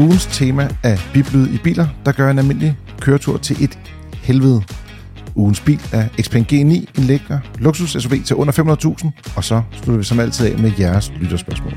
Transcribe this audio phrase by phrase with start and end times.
[0.00, 3.78] ugens tema er biblyd i biler, der gør en almindelig køretur til et
[4.12, 4.62] helvede.
[5.34, 6.58] Ugens bil er Xpeng G9,
[6.98, 10.72] en lækker luksus SUV til under 500.000, og så slutter vi som altid af med
[10.78, 11.72] jeres lytterspørgsmål.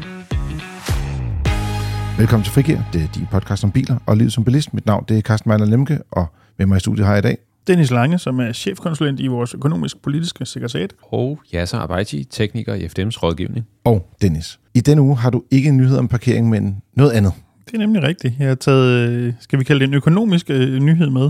[2.18, 4.74] Velkommen til Frigir, det er din podcast om biler og livet som bilist.
[4.74, 6.26] Mit navn det er Carsten Mejler Lemke, og
[6.58, 7.38] med mig i studiet har jeg i dag
[7.68, 10.94] Dennis Lange, som er chefkonsulent i vores økonomisk-politiske sekretariat.
[11.02, 13.66] Og Yasser Abaiti, tekniker i FDM's rådgivning.
[13.84, 14.60] Og Dennis.
[14.74, 17.34] I denne uge har du ikke nyheder om parkering, men noget andet.
[17.66, 18.34] Det er nemlig rigtigt.
[18.40, 21.30] Jeg har taget, øh, skal vi kalde det en økonomisk øh, nyhed med.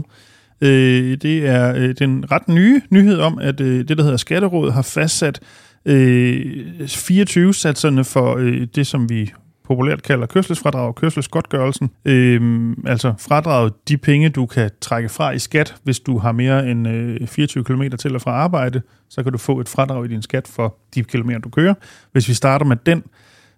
[0.61, 4.73] Øh, det er øh, den ret nye nyhed om, at øh, det, der hedder Skatterådet,
[4.73, 5.39] har fastsat
[5.85, 9.33] øh, 24-satserne for øh, det, som vi
[9.63, 11.89] populært kalder kørselsfradrag og kørselsgodtgørelsen.
[12.05, 16.69] Øhm, altså fradraget de penge, du kan trække fra i skat, hvis du har mere
[16.69, 20.07] end øh, 24 km til og fra arbejde, så kan du få et fradrag i
[20.07, 21.73] din skat for de kilometer, du kører.
[22.11, 23.03] Hvis vi starter med den,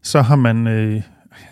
[0.04, 1.02] så har man øh,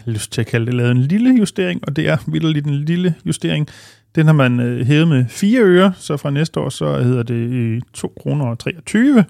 [0.06, 3.16] lyst til at kalde det lavet en lille justering, og det er vildt en lille
[3.26, 3.68] justering.
[4.16, 7.34] Den har man øh, hævet med 4 øre, så fra næste år så hedder det
[7.34, 9.26] øh, 2 kroner og 23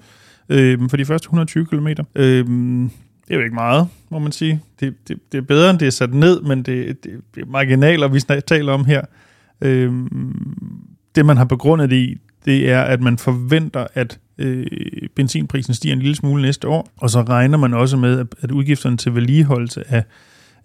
[0.50, 1.88] øh, for de første 120 km.
[2.16, 2.45] Øh,
[3.28, 4.61] det er jo ikke meget, må man sige.
[4.80, 7.45] Det, det, det er bedre, end det er sat ned, men det, det, det er
[7.45, 9.02] marginaler, vi taler om her.
[9.61, 9.94] Øh,
[11.16, 14.66] det, man har begrundet det i, det er, at man forventer, at øh,
[15.16, 18.52] benzinprisen stiger en lille smule næste år, og så regner man også med, at, at
[18.52, 20.03] udgifterne til vedligeholdelse af,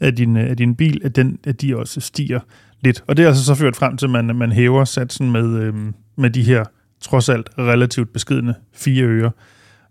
[0.00, 2.40] af, din, af din bil, at, den, at de også stiger
[2.80, 3.04] lidt.
[3.06, 5.94] Og det er altså så ført frem til, at man, man hæver satsen med, øhm,
[6.16, 6.64] med de her
[7.00, 9.30] trods alt relativt beskidende fire øre.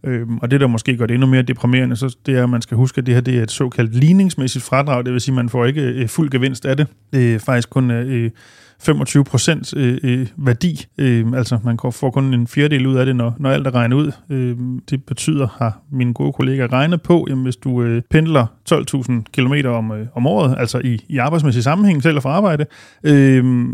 [0.04, 2.62] Øhm, og det, der måske gør det endnu mere deprimerende, så det er, at man
[2.62, 5.06] skal huske, at det her det er et såkaldt ligningsmæssigt fradrag.
[5.06, 6.88] Det vil sige, at man får ikke øh, fuld gevinst af det.
[7.14, 8.32] Det er faktisk kun øh,
[8.80, 10.86] 25 procent øh, øh, værdi.
[10.98, 13.96] Øh, altså, man får kun en fjerdedel ud af det, når, når alt er regnet
[13.96, 14.12] ud.
[14.30, 14.58] Øh,
[14.90, 19.68] det betyder, har mine gode kollegaer regnet på, jamen, hvis du øh, pendler 12.000 km
[19.68, 22.66] om, øh, om året, altså i, i arbejdsmæssig sammenhæng, selv for arbejde,
[23.04, 23.66] øh,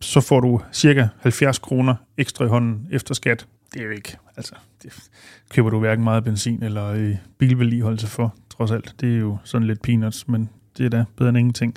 [0.00, 3.46] så får du cirka 70 kroner ekstra i hånden efter skat.
[3.74, 4.92] Det er jo ikke, altså, det
[5.50, 8.94] køber du hverken meget benzin eller øh, bilvedligeholdelse for, trods alt.
[9.00, 10.48] Det er jo sådan lidt peanuts, men
[10.78, 11.74] det er da bedre end ingenting.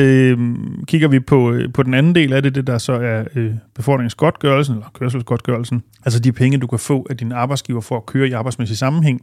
[0.00, 0.38] Øh,
[0.86, 3.54] kigger vi på, øh, på den anden del af det, det der så er øh,
[3.74, 8.28] befordringsgodtgørelsen, eller kørselsgodtgørelsen, altså de penge, du kan få af din arbejdsgiver for at køre
[8.28, 9.20] i arbejdsmæssig sammenhæng,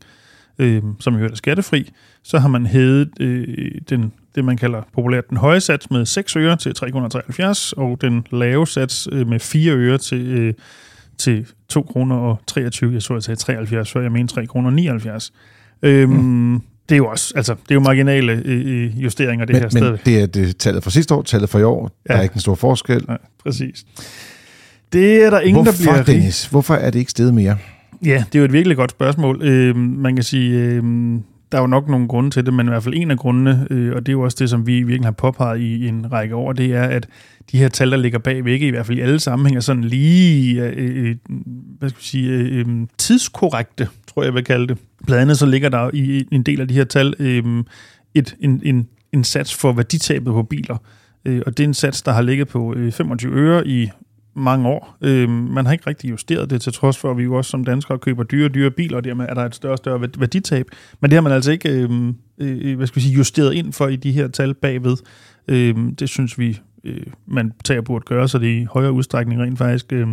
[0.60, 1.92] øh, som jo er skattefri,
[2.24, 6.36] så har man hævet øh, den, det, man kalder populært den høje sats med 6
[6.36, 10.54] øre til 373, og den lave sats øh, med 4 øre til, øh,
[11.18, 12.94] til 2 kroner og 23.
[12.94, 15.34] Jeg så, jeg sagde 73, før jeg mente 3 kroner 79.
[15.82, 19.62] Øhm, mm det er jo også, altså, det er jo marginale øh, justeringer, det men,
[19.62, 19.92] her sted.
[19.92, 21.92] Men det er det tallet fra sidste år, tallet fra i år.
[22.10, 22.14] Ja.
[22.14, 23.06] Der er ikke en stor forskel.
[23.08, 23.86] Nej, præcis.
[24.94, 26.18] Det er der ingen, Hvorfor, der bliver...
[26.18, 26.46] Dennis?
[26.46, 27.58] Hvorfor er det ikke steget mere?
[28.06, 29.42] Ja, det er jo et virkelig godt spørgsmål.
[29.42, 30.84] Øh, man kan sige, øh,
[31.52, 33.68] der er jo nok nogle grunde til det, men i hvert fald en af grundene,
[33.70, 36.36] øh, og det er jo også det, som vi virkelig har påpeget i en række
[36.36, 37.08] år, det er, at
[37.52, 40.64] de her tal, der ligger bag ikke i hvert fald i alle sammenhænge, sådan lige,
[40.64, 41.16] øh, øh, øh,
[41.80, 44.78] hvad skal vi sige, øh, øh, tidskorrekte, tror jeg, jeg vil kalde det.
[45.06, 47.64] Blandt andet så ligger der i en del af de her tal øh,
[48.14, 50.78] et, en, en, en sats for værditabet på biler,
[51.26, 53.90] øh, og det er en sats, der har ligget på øh, 25 øre i
[54.38, 54.98] mange år.
[55.02, 57.66] Øh, man har ikke rigtig justeret det, til trods for, at vi jo også som
[57.66, 60.66] danskere køber dyre og dyre biler, og dermed er der et større og større værditab.
[61.02, 63.88] Men det har man altså ikke øh, øh, hvad skal vi sige, justeret ind for
[63.88, 64.98] i de her tal bagved.
[65.48, 69.58] Øh, det synes vi, øh, man tager burde gøre, så det i højere udstrækning rent
[69.58, 70.08] faktisk øh,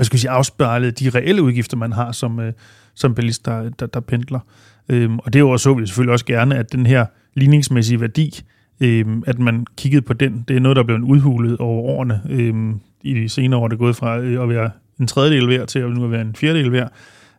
[0.00, 2.52] hvad skal vi sige, afspejlet de reelle udgifter, man har som, øh,
[2.94, 4.40] som bilist, der, der, der pendler.
[4.88, 8.00] Øh, og det er jo også, så vi selvfølgelig også gerne, at den her ligningsmæssige
[8.00, 8.40] værdi,
[8.80, 12.20] øh, at man kiggede på den, det er noget, der er blevet udhulet over årene.
[12.30, 12.54] Øh,
[13.02, 14.70] I de senere år er det gået fra øh, at være
[15.00, 16.92] en tredjedel værd til at nu at være en fjerdedel værd.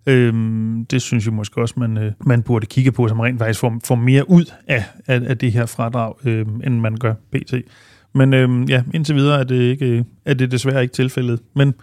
[0.05, 3.59] Øhm, det synes jeg måske også, man, øh, man burde kigge på, som rent faktisk
[3.59, 7.53] får, får mere ud af, af, af det her fradrag, øh, end man gør pt.
[8.13, 11.39] Men øh, ja, indtil videre er det, ikke, øh, er det desværre ikke tilfældet.
[11.55, 11.73] Men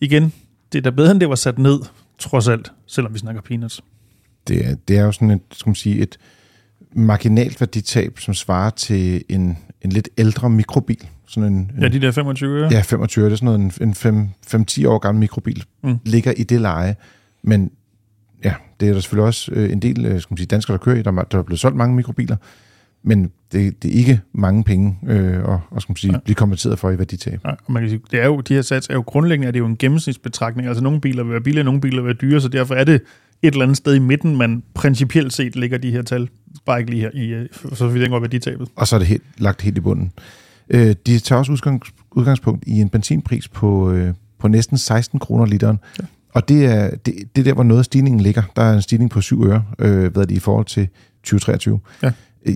[0.00, 0.32] igen,
[0.72, 1.80] det er da bedre, end det var sat ned,
[2.18, 3.84] trods alt, selvom vi snakker peanuts.
[4.48, 6.18] Det er, det er jo sådan et, skal man sige, et
[6.92, 11.08] marginalt værditab, som svarer til en, en lidt ældre mikrobil.
[11.26, 12.68] Sådan en, en, ja, de der 25 øre.
[12.72, 13.30] Ja, 25 øre.
[13.30, 14.20] Det er sådan noget, en,
[14.54, 15.98] en 5-10 år gammel mikrobil mm.
[16.04, 16.96] ligger i det leje.
[17.42, 17.70] Men
[18.44, 20.82] ja, det er der selvfølgelig også øh, en del øh, skal man sige, danskere, der
[20.82, 21.02] kører i.
[21.02, 22.36] Der, der er blevet solgt mange mikrobiler.
[23.02, 26.18] Men det, det er ikke mange penge øh, og, og skal man sige, ja.
[26.18, 27.40] blive kompenseret for i værditab.
[27.44, 29.52] Ja, og man kan sige, det er jo, de her sats er jo grundlæggende er
[29.52, 30.68] det jo en gennemsnitsbetragtning.
[30.68, 33.02] Altså nogle biler vil være billige, nogle biler vil være dyre, så derfor er det
[33.42, 36.28] et eller andet sted i midten, man principielt set ligger de her tal.
[36.66, 38.68] Bare ikke lige her, i, øh, så vidt jeg værditabet.
[38.76, 40.12] Og så er det helt, lagt helt i bunden.
[40.70, 45.46] Øh, de tager også udgangs, udgangspunkt i en benzinpris på, øh, på næsten 16 kroner
[45.46, 45.78] literen.
[45.98, 46.04] Ja.
[46.32, 48.42] Og det er, det, det er der, hvor noget af stigningen ligger.
[48.56, 50.88] Der er en stigning på 7 øre, øh, hvad det i forhold til
[51.22, 51.80] 2023.
[52.02, 52.12] Ja.
[52.46, 52.54] Øh,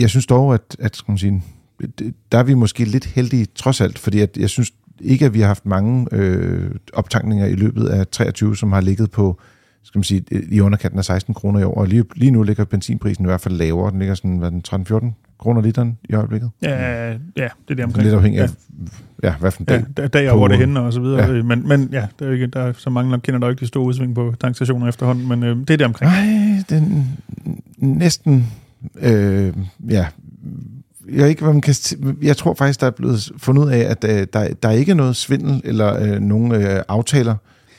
[0.00, 1.42] jeg synes dog, at, at skal man sige,
[2.32, 5.40] der er vi måske lidt heldige trods alt, fordi at jeg synes ikke, at vi
[5.40, 9.40] har haft mange øh, optankninger i løbet af 23, som har ligget på
[9.84, 11.74] skal man sige, i underkanten af 16 kroner i år.
[11.74, 13.90] Og lige, lige nu ligger benzinprisen i hvert fald lavere.
[13.90, 16.50] Den ligger sådan, hvad den, 13-14 kroner literen i øjeblikket.
[16.62, 18.04] Ja, ja, det er det omkring.
[18.04, 18.48] Lidt afhængig af,
[19.22, 19.84] ja, ja hvad for en dag.
[19.98, 21.32] Ja, dag hvor det hænder og så videre.
[21.32, 21.42] Ja.
[21.42, 23.66] Men, men ja, der er, ikke, der er så mange, der kender der ikke de
[23.66, 26.12] store udsving på tankstationer efterhånden, men øh, det er det omkring.
[26.12, 27.18] Nej, den
[27.78, 28.46] næsten,
[29.00, 29.52] øh,
[29.90, 30.06] ja,
[31.12, 31.74] jeg, ikke, hvad man kan,
[32.22, 34.94] jeg tror faktisk, der er blevet fundet ud af, at øh, der, der er ikke
[34.94, 37.36] noget svindel eller øh, nogen øh, aftaler,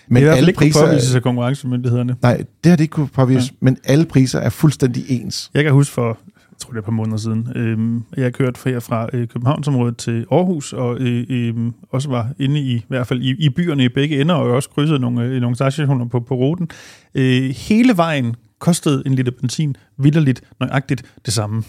[0.08, 2.16] men det er alle ikke priser påvises af konkurrencemyndighederne.
[2.22, 3.56] Nej, det har det ikke kunne påvise, ja.
[3.66, 5.52] men alle priser er fuldstændig ens.
[5.54, 8.32] Jeg kan huske for, jeg tror det er et par måneder siden, øh, jeg har
[8.32, 12.86] kørt fra, fra øh, Københavnsområdet til Aarhus, og øh, øh, også var inde i, i
[12.88, 16.06] hvert fald i, i byerne i begge ender, og også krydset nogle, øh, nogle stationer
[16.06, 16.70] på, på ruten.
[17.16, 21.64] Øh, hele vejen kostede en liter benzin vidderligt nøjagtigt det samme.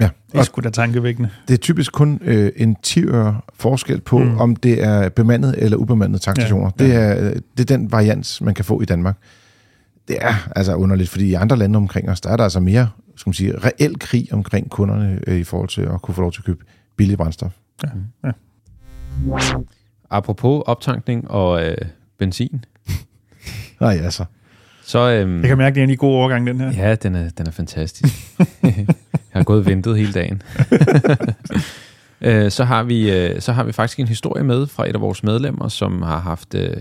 [0.00, 0.08] Ja.
[0.32, 1.30] Det er sgu da tankevækkende.
[1.48, 3.04] Det er typisk kun øh, en 10
[3.54, 4.38] forskel på, mm.
[4.38, 6.70] om det er bemandet eller ubemandet tankstationer.
[6.80, 6.90] Ja, ja.
[6.90, 9.16] Det, er, det er den variant, man kan få i Danmark.
[10.08, 12.88] Det er altså underligt, fordi i andre lande omkring os, der er der altså mere
[13.20, 16.32] skal man sige, reel krig omkring kunderne øh, i forhold til at kunne få lov
[16.32, 16.64] til at købe
[16.96, 17.52] billig brændstof.
[17.82, 17.88] Ja,
[18.24, 18.32] ja.
[20.10, 21.76] Apropos optankning og øh,
[22.18, 22.64] benzin.
[23.80, 24.24] Nej, altså.
[24.90, 26.88] Så, øhm, jeg kan mærke, at det er en god overgang, den her.
[26.88, 28.14] Ja, den er, den er fantastisk.
[28.62, 28.86] jeg
[29.32, 30.42] har gået og ventet hele dagen.
[32.20, 35.00] øh, så, har vi, øh, så har vi faktisk en historie med fra et af
[35.00, 36.76] vores medlemmer, som har haft øh,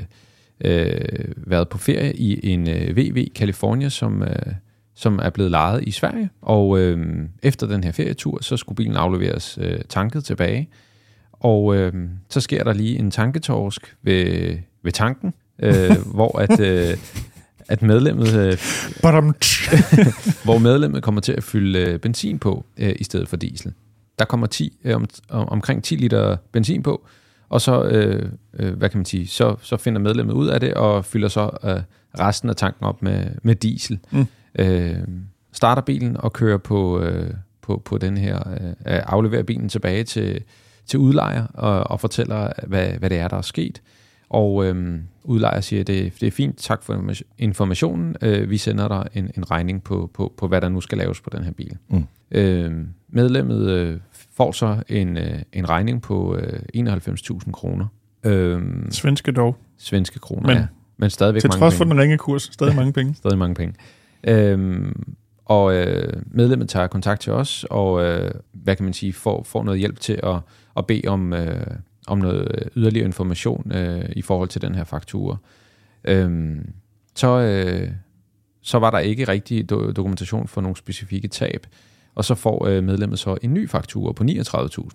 [0.61, 1.01] øh,
[1.37, 4.53] været på ferie i en øh, VV California, som, øh,
[4.95, 6.29] som er blevet lejet i Sverige.
[6.41, 7.07] Og øh,
[7.43, 10.69] efter den her ferietur, så skulle bilen afleveres øh, tanket tilbage.
[11.33, 11.93] Og øh,
[12.29, 16.97] så sker der lige en tanketorsk ved, ved tanken, øh, hvor at, øh,
[17.69, 18.57] at medlemmet, øh,
[20.45, 23.73] hvor medlemmet kommer til at fylde øh, benzin på øh, i stedet for diesel.
[24.19, 27.07] Der kommer 10, øh, om, omkring 10 liter benzin på,
[27.49, 28.29] og så, øh,
[28.59, 31.49] øh, hvad kan man sige, så, så finder medlemmet ud af det og fylder så
[31.63, 31.81] øh,
[32.19, 33.99] resten af tanken op med, med diesel.
[34.11, 34.27] Mm.
[34.59, 34.97] Øh,
[35.53, 40.43] starter bilen og kører på, øh, på, på den her, øh, afleverer bilen tilbage til,
[40.85, 43.81] til udlejer og, og fortæller, hvad, hvad det er, der er sket.
[44.29, 48.15] Og øhm, udlejer siger, det, det er fint, tak for informationen.
[48.21, 51.21] Øh, vi sender dig en, en regning på, på, på, hvad der nu skal laves
[51.21, 51.77] på den her bil.
[51.89, 52.05] Mm.
[52.31, 53.99] Øh, medlemmet øh,
[54.33, 57.85] får så en, øh, en regning på øh, 91.000 kroner.
[58.23, 58.61] Øh,
[58.91, 59.57] svenske dog.
[59.77, 60.67] Svenske kroner, men, ja.
[60.97, 63.15] Men stadigvæk til trods for den ringe kurs, stadig mange penge.
[63.23, 63.75] stadig mange penge.
[64.23, 64.91] Øh,
[65.45, 69.63] og øh, medlemmet tager kontakt til os, og øh, hvad kan man sige, får, får
[69.63, 70.35] noget hjælp til at,
[70.77, 71.33] at bede om...
[71.33, 71.65] Øh,
[72.09, 75.37] om noget yderligere information øh, i forhold til den her faktura.
[76.03, 76.73] Øhm,
[77.15, 77.89] så, øh,
[78.61, 81.67] så var der ikke rigtig do- dokumentation for nogle specifikke tab,
[82.15, 84.89] og så får øh, medlemmet så en ny faktura på 39.000.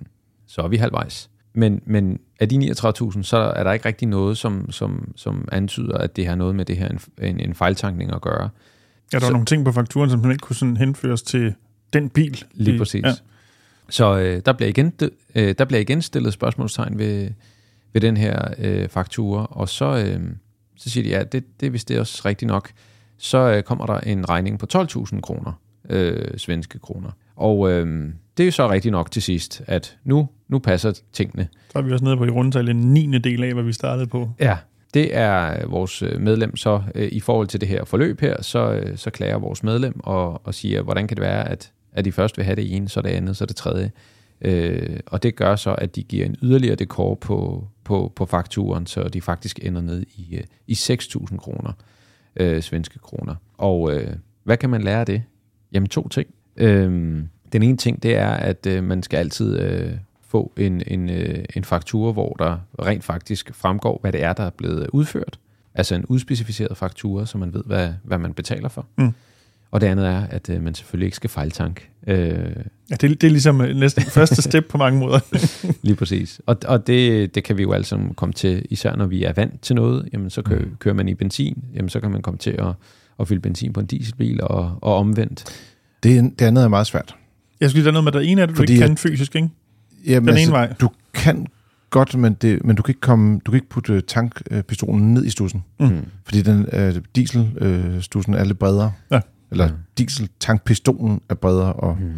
[0.46, 1.30] Så er vi halvvejs.
[1.54, 5.98] Men, men af de 39.000, så er der ikke rigtig noget, som, som, som antyder,
[5.98, 6.88] at det har noget med det her
[7.22, 8.42] en, en fejltankning at gøre.
[8.42, 8.48] Ja,
[9.12, 11.54] der så, var nogle ting på fakturen, som ikke kunne sådan henføres til
[11.92, 12.44] den bil.
[12.52, 13.04] Lige præcis.
[13.04, 13.12] Ja.
[13.88, 14.92] Så øh, der, bliver igen,
[15.34, 17.30] øh, der bliver igen stillet spørgsmålstegn ved,
[17.92, 20.20] ved den her øh, faktura, og så, øh,
[20.76, 22.70] så siger de, ja, det, det vist det også rigtigt nok.
[23.18, 25.52] Så øh, kommer der en regning på 12.000 kroner,
[25.90, 27.10] øh, svenske kroner.
[27.36, 31.48] Og øh, det er jo så rigtigt nok til sidst, at nu, nu passer tingene.
[31.72, 33.18] Så er vi også nede på i rundtal en 9.
[33.18, 34.30] del af, hvad vi startede på.
[34.40, 34.56] Ja,
[34.94, 38.72] det er vores øh, medlem så øh, i forhold til det her forløb her, så,
[38.72, 42.12] øh, så klager vores medlem og, og siger, hvordan kan det være, at at de
[42.12, 43.90] først vil have det ene, så det andet, så det tredje.
[44.40, 48.86] Øh, og det gør så, at de giver en yderligere dekor på, på, på fakturen,
[48.86, 51.72] så de faktisk ender ned i, øh, i 6.000 kroner,
[52.36, 53.34] øh, svenske kroner.
[53.58, 55.22] Og øh, hvad kan man lære af det?
[55.72, 56.28] Jamen to ting.
[56.56, 57.22] Øh,
[57.52, 61.44] den ene ting, det er, at øh, man skal altid øh, få en, en, øh,
[61.56, 65.38] en faktur, hvor der rent faktisk fremgår, hvad det er, der er blevet udført.
[65.74, 68.86] Altså en udspecificeret faktura, så man ved, hvad, hvad man betaler for.
[68.98, 69.12] Mm.
[69.74, 71.88] Og det andet er, at øh, man selvfølgelig ikke skal fejltank.
[72.06, 72.16] Øh,
[72.90, 75.20] ja, det, det er ligesom øh, næsten første step på mange måder.
[75.86, 76.40] Lige præcis.
[76.46, 79.32] Og, og det, det kan vi jo alle sammen komme til, især når vi er
[79.32, 80.08] vant til noget.
[80.12, 80.76] Jamen, så kører, mm.
[80.78, 82.72] kører man i benzin, jamen, så kan man komme til at,
[83.20, 85.44] at fylde benzin på en dieselbil og, og omvendt.
[86.02, 87.16] Det, det andet er meget svært.
[87.60, 88.96] Jeg skulle sige, der er noget med, at der ene af det, du ikke kan
[88.96, 89.48] fysisk, ikke?
[90.06, 90.72] Jamen, Den altså, ene vej.
[90.80, 91.46] Du kan
[91.90, 95.30] godt, men, det, men du, kan ikke komme, du kan ikke putte tankpistolen ned i
[95.30, 95.64] stussen.
[95.80, 96.06] Mm.
[96.24, 98.92] Fordi den uh, dieselstussen uh, er lidt bredere.
[99.10, 99.20] Ja.
[99.54, 99.74] Eller mm.
[99.98, 102.12] dieseltankpistolen er bredere, og mm.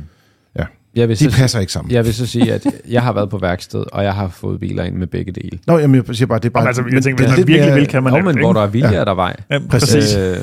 [0.59, 0.65] ja,
[0.95, 1.93] jeg vil de så passer ikke sammen.
[1.93, 4.85] Jeg vil så sige, at jeg har været på værksted, og jeg har fået biler
[4.85, 5.59] ind med begge dele.
[5.67, 6.63] Nå, jamen, jeg siger bare, det er bare...
[6.63, 8.13] Jamen, altså, jeg tænker, hvis man virkelig mere, vil, kan man...
[8.13, 9.01] Nå, men hvor der er vilje, ja.
[9.01, 9.37] er der vej.
[9.51, 10.17] Ja, præcis.
[10.17, 10.37] Øh,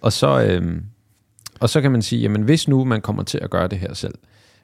[0.00, 0.80] og, så, øh,
[1.60, 3.94] og så kan man sige, jamen hvis nu man kommer til at gøre det her
[3.94, 4.14] selv,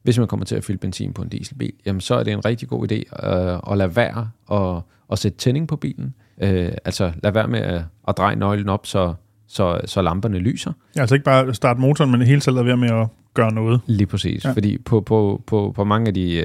[0.02, 2.44] hvis man kommer til at fylde benzin på en dieselbil, jamen så er det en
[2.44, 6.14] rigtig god idé øh, at lade være at, at sætte tænding på bilen.
[6.42, 9.14] Øh, altså lad være med at, at dreje nøglen op, så,
[9.50, 10.72] så, så lamperne lyser.
[10.96, 13.80] Ja, altså ikke bare starte motoren, men hele tiden lade være med at gøre noget.
[13.86, 14.52] Lige præcis, ja.
[14.52, 16.44] fordi på, på, på, på mange af de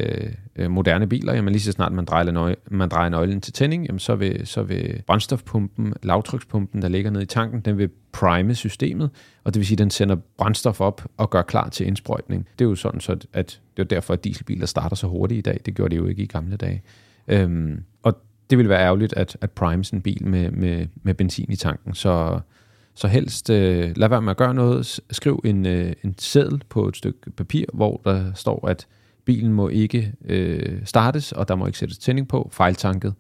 [0.56, 3.86] øh, moderne biler, jamen lige så snart man drejer, nøg, man drejer nøglen til tænding,
[3.86, 8.56] jamen så vil, så vil brændstofpumpen, lavtrykspumpen, der ligger nede i tanken, den vil prime
[8.56, 9.10] systemet,
[9.44, 12.48] og det vil sige, at den sender brændstof op og gør klar til indsprøjtning.
[12.60, 15.42] Det er jo sådan, så at det er derfor, at dieselbiler starter så hurtigt i
[15.42, 15.60] dag.
[15.66, 16.82] Det gjorde de jo ikke i gamle dage.
[17.28, 18.18] Øhm, og
[18.50, 21.94] det vil være ærgerligt at, at prime sin bil med, med, med benzin i tanken.
[21.94, 22.40] Så,
[22.96, 25.00] så helst øh, lad være med at gøre noget.
[25.12, 28.88] Skriv en, øh, en seddel på et stykke papir, hvor der står, at
[29.26, 33.14] bilen må ikke øh, startes, og der må ikke sættes tænding på, fejltanket.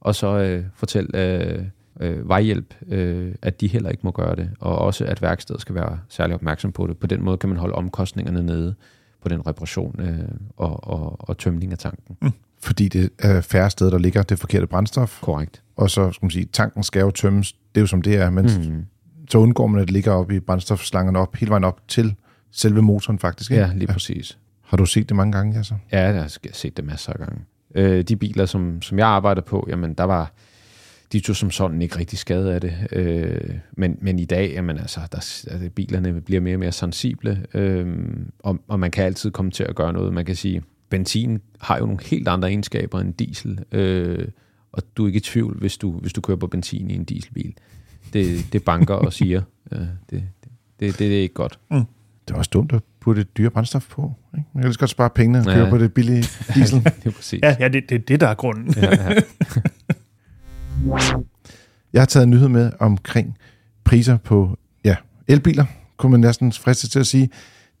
[0.00, 1.62] Og så øh, fortæl øh,
[2.00, 5.74] øh, vejhjælp, øh, at de heller ikke må gøre det, og også at værkstedet skal
[5.74, 6.98] være særlig opmærksom på det.
[6.98, 8.74] På den måde kan man holde omkostningerne nede
[9.22, 12.16] på den reparation øh, og, og, og tømning af tanken.
[12.22, 12.32] Mm
[12.66, 15.20] fordi det er færre steder, der ligger det forkerte brændstof.
[15.20, 15.62] Korrekt.
[15.76, 18.30] Og så skal man sige, tanken skal jo tømmes, det er jo som det er,
[18.30, 18.86] men mm.
[19.30, 22.14] Så undgår man, at det ligger op i brændstofslangerne op, hele vejen op til
[22.50, 23.50] selve motoren faktisk.
[23.50, 23.62] Ikke?
[23.62, 24.38] Ja, lige præcis.
[24.62, 25.74] Har du set det mange gange, altså?
[25.92, 27.40] Ja, jeg har set det masser af gange.
[27.74, 30.32] Øh, de biler, som, som jeg arbejder på, jamen der var
[31.12, 32.74] de tog som sådan ikke rigtig skade af det.
[32.92, 35.16] Øh, men, men i dag, jamen altså, der,
[35.52, 37.96] altså, bilerne bliver mere og mere sensible, øh,
[38.38, 40.12] og, og man kan altid komme til at gøre noget.
[40.12, 44.28] Man kan sige, benzin har jo nogle helt andre egenskaber end diesel, øh,
[44.72, 47.04] og du er ikke i tvivl, hvis du, hvis du kører på benzin i en
[47.04, 47.54] dieselbil.
[48.12, 50.22] Det, det banker og siger, øh, det, det,
[50.80, 51.58] det, det er ikke godt.
[51.70, 51.84] Mm.
[52.28, 54.12] Det er også dumt at putte et dyre brændstof på.
[54.34, 54.48] Ikke?
[54.54, 55.70] Man kan lige godt spare pengene og køre ja.
[55.70, 56.84] på det billige diesel.
[56.84, 57.40] det er præcis.
[57.42, 58.74] Ja, ja det, det er det, der er grunden.
[58.76, 59.20] ja, ja.
[61.92, 63.38] Jeg har taget en nyhed med omkring
[63.84, 64.96] priser på ja,
[65.28, 65.64] elbiler,
[65.96, 67.30] kunne man næsten friste til at sige.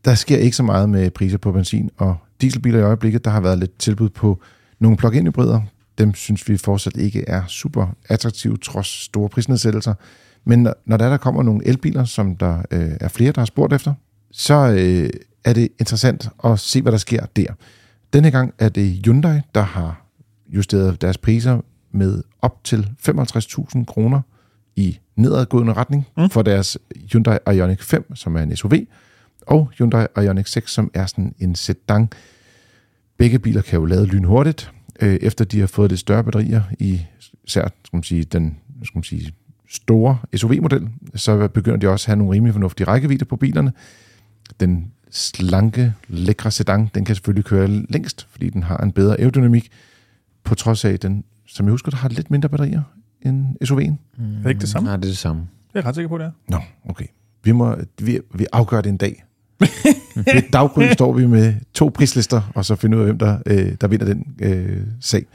[0.04, 3.24] Der sker ikke så meget med priser på benzin og dieselbiler i øjeblikket.
[3.24, 4.40] Der har været lidt tilbud på
[4.78, 5.60] nogle plug-in hybrider.
[5.98, 9.94] Dem synes vi fortsat ikke er super attraktive, trods store prisnedsættelser.
[10.44, 13.72] Men når der, der kommer nogle elbiler, som der øh, er flere, der har spurgt
[13.72, 13.94] efter,
[14.32, 15.10] så øh,
[15.44, 17.46] er det interessant at se, hvad der sker der.
[18.12, 20.06] Denne gang er det Hyundai, der har
[20.48, 21.60] justeret deres priser
[21.92, 24.20] med op til 55.000 kroner
[24.76, 26.30] i nedadgående retning mm.
[26.30, 26.78] for deres
[27.12, 28.72] Hyundai Ioniq 5, som er en SUV,
[29.46, 32.08] og Hyundai Ioniq 6, som er sådan en sedan.
[33.18, 37.00] Begge biler kan jo lade lynhurtigt, øh, efter de har fået lidt større batterier i
[37.44, 39.32] især skal man sige, den skal man sige,
[39.68, 43.72] store SUV-model, så begynder de også at have nogle rimelig fornuftige rækkevidde på bilerne.
[44.60, 49.70] Den slanke, lækre sedan, den kan selvfølgelig køre længst, fordi den har en bedre aerodynamik,
[50.44, 52.82] på trods af, den, som jeg husker, der har lidt mindre batterier
[53.22, 53.94] end SUV'en.
[54.18, 54.38] Mm.
[54.38, 54.86] Er det ikke det samme?
[54.86, 55.48] Nej, det er det samme.
[55.74, 56.32] Jeg er ret sikker på det.
[56.48, 57.06] Nå, okay.
[57.44, 59.24] Vi, må, vi, vi afgør det en dag.
[60.16, 60.24] Mhm.
[60.34, 63.76] Ved daggry står vi med to prislister, og så finder ud af, hvem der, øh,
[63.80, 65.26] der vinder den øh, sag.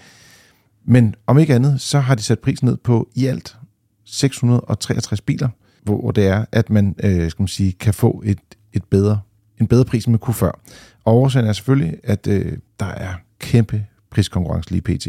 [0.85, 3.57] Men om ikke andet, så har de sat prisen ned på i alt
[4.05, 5.49] 663 biler,
[5.83, 8.39] hvor det er, at man, øh, skal man sige, kan få et,
[8.73, 9.19] et bedre,
[9.61, 10.61] en bedre pris, end man kunne før.
[11.05, 15.07] Og årsagen er selvfølgelig, at øh, der er kæmpe priskonkurrence lige pt.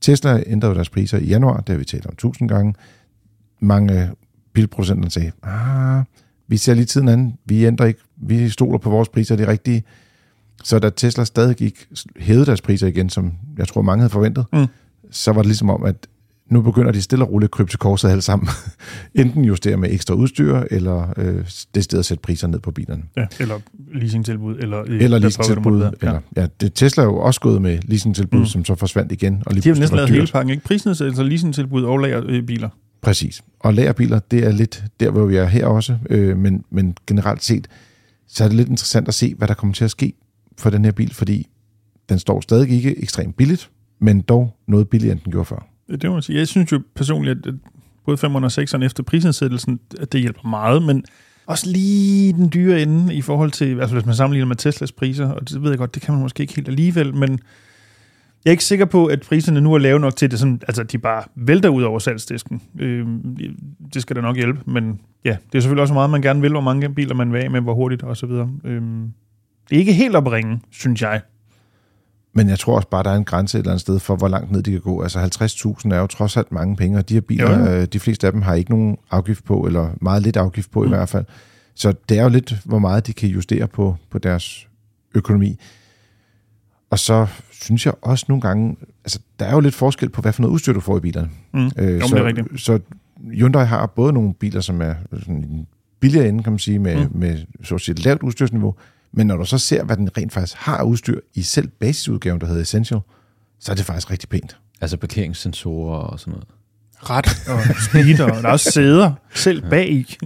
[0.00, 2.74] Tesla ændrede deres priser i januar, det har vi talt om tusind gange.
[3.60, 4.10] Mange
[4.52, 6.04] bilproducenter sagde, ah,
[6.48, 9.50] vi ser lige tiden an, vi ændrer ikke, vi stoler på vores priser, det er
[9.50, 9.84] rigtige.
[10.64, 11.86] Så da Tesla stadig gik,
[12.16, 14.66] hævede deres priser igen, som jeg tror mange havde forventet, mm.
[15.10, 16.06] så var det ligesom om, at
[16.50, 18.48] nu begynder de stille og roligt at krybe til korset alle sammen.
[19.14, 23.02] Enten justere med ekstra udstyr, eller øh, det sted at sætte priser ned på bilerne.
[23.16, 23.58] Ja, eller
[23.94, 24.56] leasingtilbud.
[24.58, 25.80] Eller, eller leasingtilbud.
[25.80, 25.90] Ja.
[26.00, 28.46] Eller, ja, det, Tesla er jo også gået med leasingtilbud, mm.
[28.46, 29.42] som så forsvandt igen.
[29.46, 30.64] Og lige de har næsten lavet hele pakken, ikke?
[30.64, 32.68] Prisnedsættelse, leasingtilbud og lagerbiler.
[33.06, 33.42] Præcis.
[33.60, 37.44] Og lagerbiler, det er lidt der, hvor vi er her også, øh, men, men generelt
[37.44, 37.68] set,
[38.28, 40.12] så er det lidt interessant at se, hvad der kommer til at ske
[40.58, 41.46] for den her bil, fordi
[42.08, 45.68] den står stadig ikke ekstremt billigt, men dog noget billigere, end den gjorde før.
[45.90, 46.38] Det må man sige.
[46.38, 47.54] Jeg synes jo personligt, at
[48.06, 51.04] både 506 og efter prisindsættelsen, at det hjælper meget, men
[51.46, 55.28] også lige den dyre ende i forhold til, altså hvis man sammenligner med Teslas priser,
[55.28, 57.40] og det ved jeg godt, det kan man måske ikke helt alligevel, men
[58.46, 60.82] jeg er ikke sikker på, at priserne nu er lave nok til, det sådan, altså,
[60.82, 62.62] de bare vælter ud over salgsdisken.
[62.78, 63.06] Øh,
[63.94, 66.50] det skal da nok hjælpe, men ja, det er selvfølgelig også meget, man gerne vil,
[66.50, 68.50] hvor mange biler man vil af med, hvor hurtigt og så videre.
[68.64, 68.82] Øh,
[69.68, 71.20] det er ikke helt op at ringe, synes jeg.
[72.32, 74.28] Men jeg tror også bare, der er en grænse et eller andet sted for, hvor
[74.28, 75.02] langt ned de kan gå.
[75.02, 75.18] Altså
[75.84, 77.72] 50.000 er jo trods alt mange penge, og de her biler, jo, jo.
[77.72, 80.80] Øh, de fleste af dem har ikke nogen afgift på, eller meget lidt afgift på
[80.80, 80.86] mm.
[80.86, 81.24] i hvert fald.
[81.74, 84.68] Så det er jo lidt, hvor meget de kan justere på, på deres
[85.14, 85.58] økonomi.
[86.90, 87.26] Og så
[87.62, 90.54] synes jeg også nogle gange, altså der er jo lidt forskel på, hvad for noget
[90.54, 91.30] udstyr du får i bilerne.
[91.52, 91.70] Mm.
[91.78, 92.60] Øh, jo, så, det er rigtigt.
[92.60, 92.78] så
[93.32, 95.66] Hyundai har både nogle biler, som er sådan
[96.00, 97.18] billigere ende, kan man sige, med, mm.
[97.18, 98.74] med så at sige, lavt udstyrsniveau,
[99.12, 102.46] Men når du så ser, hvad den rent faktisk har udstyr i selv basisudgaven, der
[102.46, 103.00] hedder Essential,
[103.60, 104.56] så er det faktisk rigtig pænt.
[104.80, 106.48] Altså parkeringssensorer og sådan noget.
[107.02, 107.60] Ret og
[107.90, 110.16] speed, og der er også sæder selv bag i.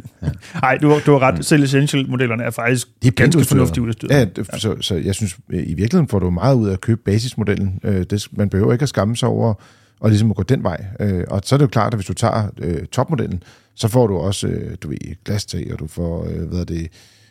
[0.62, 1.44] Nej, du, har- du har ret.
[1.44, 3.48] Selv Essential-modellerne er faktisk Det er ganske udstyret.
[3.58, 4.10] fornuftigt udstyret.
[4.10, 6.80] Ja, det, så, så jeg synes, øh, i virkeligheden får du meget ud af at
[6.80, 7.80] købe basismodellen.
[7.84, 9.54] Øh, det, man behøver ikke at skamme sig over
[10.00, 10.84] og ligesom at gå den vej.
[11.00, 13.42] Øh, og så er det jo klart, at hvis du tager øh, topmodellen,
[13.74, 16.88] så får du også, øh, du ved, glastag, og du får, øh, hvad er det,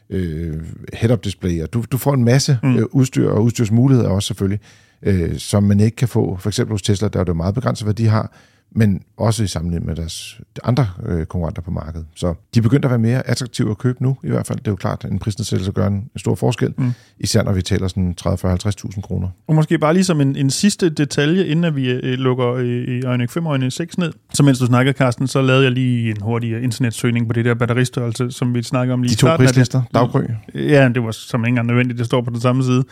[0.10, 0.58] øh,
[0.94, 2.76] head-up display, og du, du får en masse mm.
[2.78, 4.60] øh, udstyr og udstyrsmuligheder også selvfølgelig,
[5.04, 6.38] øh, som man ikke kan få.
[6.40, 8.32] For eksempel hos Tesla, der er det jo meget begrænset, hvad de har,
[8.72, 12.06] men også i sammenligning med deres de andre øh, konkurrenter på markedet.
[12.16, 14.58] Så de er begyndt at være mere attraktive at købe nu, i hvert fald.
[14.58, 16.92] Det er jo klart, at en prisnedsættelse gør en stor forskel, mm.
[17.20, 19.28] især når vi taler sådan 30, 40, 50.000 kroner.
[19.48, 23.00] Og måske bare lige som en, en sidste detalje, inden at vi øh, lukker øh,
[23.00, 24.14] Ioniq 5 og Ioniq 6 ned.
[24.34, 27.46] Så mens du snakkede, Carsten, så lavede jeg lige en hurtig øh, internetsøgning på det
[27.46, 29.48] der batteristørrelse, som vi snakker om lige De i to starten af det.
[29.48, 30.22] prislister, Daggry,
[30.56, 32.84] Ja, det var som ikke engang nødvendigt, det står på den samme side.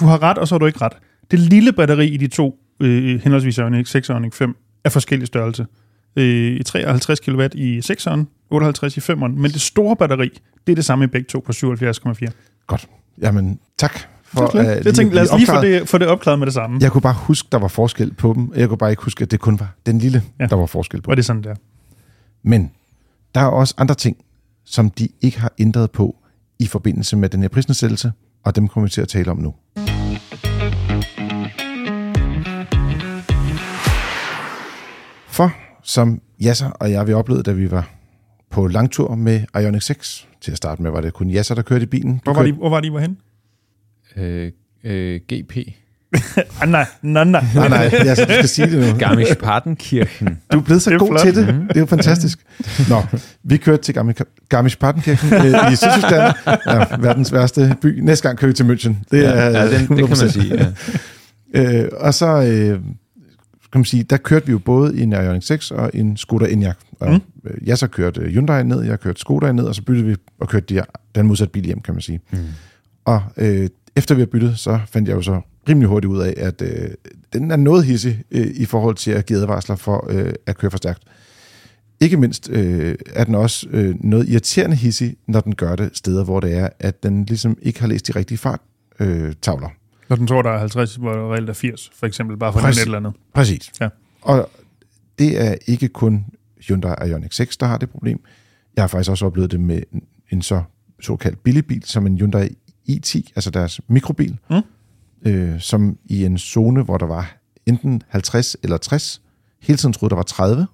[0.00, 0.92] Du har ret, og så har du ikke ret.
[1.30, 5.26] Det lille batteri i de to, øh, henholdsvis Ioniq 6 og Ioniq 5, er forskellig
[5.26, 5.66] størrelse.
[6.16, 6.24] Øh,
[6.60, 8.20] i 53 kW i 6'eren,
[8.50, 10.28] 58 i 5'eren, men det store batteri,
[10.66, 12.26] det er det samme i begge to på 77,4.
[12.66, 12.88] godt.
[13.22, 13.92] Jamen, tak
[14.24, 16.54] for For, at det tænkte, lad os lige få det, få det opklaret med det
[16.54, 16.78] samme.
[16.82, 18.52] Jeg kunne bare huske, der var forskel på dem.
[18.56, 20.46] Jeg kunne bare ikke huske, at det kun var den lille, Ja.
[20.46, 21.10] der var forskel på.
[21.10, 21.54] Var det sådan der?
[22.42, 22.70] Men
[23.34, 24.16] der er også andre ting,
[24.64, 26.16] som de ikke har ændret på
[26.58, 28.12] i forbindelse med den her prisnedsættelse,
[28.44, 29.54] og dem kommer vi til at tale om nu.
[35.82, 37.90] Som Jasser og jeg vi oplevede, da vi var
[38.50, 41.82] på langtur med Ioniq 6, til at starte med var det kun Jasser, der kørte
[41.82, 42.12] i bilen.
[42.12, 43.16] Du Hvor var, de, kørte, hvor var de, hvorhen?
[44.16, 44.52] Øh,
[44.84, 45.56] øh, GP.
[46.60, 47.44] Ah, nej, nej, nej.
[47.54, 48.98] nej, du skal sige det nu.
[49.06, 50.28] Garmisch-Partenkirchen.
[50.52, 51.20] Du er blevet så er god flot.
[51.20, 51.46] til det.
[51.46, 52.38] Det er jo fantastisk.
[52.88, 53.02] Nå,
[53.44, 56.34] vi kørte til Garmisch- Garmisch-Partenkirchen øh, i Sydtyskland.
[56.66, 58.00] Ja, verdens værste by.
[58.00, 58.94] Næste gang kører vi til München.
[59.10, 60.28] Det er ja, det, det kan man 100%.
[60.28, 60.54] sige.
[61.54, 61.82] Ja.
[61.82, 62.80] Øh, og så øh,
[63.72, 66.46] kan man sige, der kørte vi jo både i en Ioniq 6 og en Skoda
[66.46, 66.76] Enyaq.
[67.00, 67.14] Og Mm.
[67.44, 67.50] mm.
[67.66, 70.74] jeg så kørte Hyundai ned, jeg kørte Skoda ned, og så byttede vi og kørte
[70.74, 70.82] de,
[71.14, 72.20] den modsatte bil hjem, kan man sige.
[72.32, 72.38] Mm.
[73.04, 76.34] Og øh, efter vi har byttet, så fandt jeg jo så rimelig hurtigt ud af,
[76.36, 76.90] at øh,
[77.32, 80.70] den er noget hissig øh, i forhold til at give advarsler for øh, at køre
[80.70, 81.02] for stærkt.
[82.00, 86.24] Ikke mindst øh, er den også øh, noget irriterende hissig, når den gør det steder,
[86.24, 89.26] hvor det er, at den ligesom ikke har læst de rigtige farttavler.
[89.26, 89.68] Øh, tavler.
[90.10, 92.60] Når den tror, der er 50, hvor der reelt er 80, for eksempel, bare for
[92.60, 92.82] Præcis.
[92.82, 93.12] et eller andet.
[93.34, 93.72] Præcis.
[93.80, 93.88] Ja.
[94.22, 94.50] Og
[95.18, 96.24] det er ikke kun
[96.68, 98.20] Hyundai Ioniq 6, der har det problem.
[98.76, 99.82] Jeg har faktisk også oplevet det med
[100.30, 100.62] en, så
[101.00, 102.48] såkaldt billig bil, som en Hyundai
[102.88, 104.60] i10, altså deres mikrobil, Mm.
[105.30, 109.22] øh, som i en zone, hvor der var enten 50 eller 60,
[109.62, 110.66] hele tiden troede, der var 30.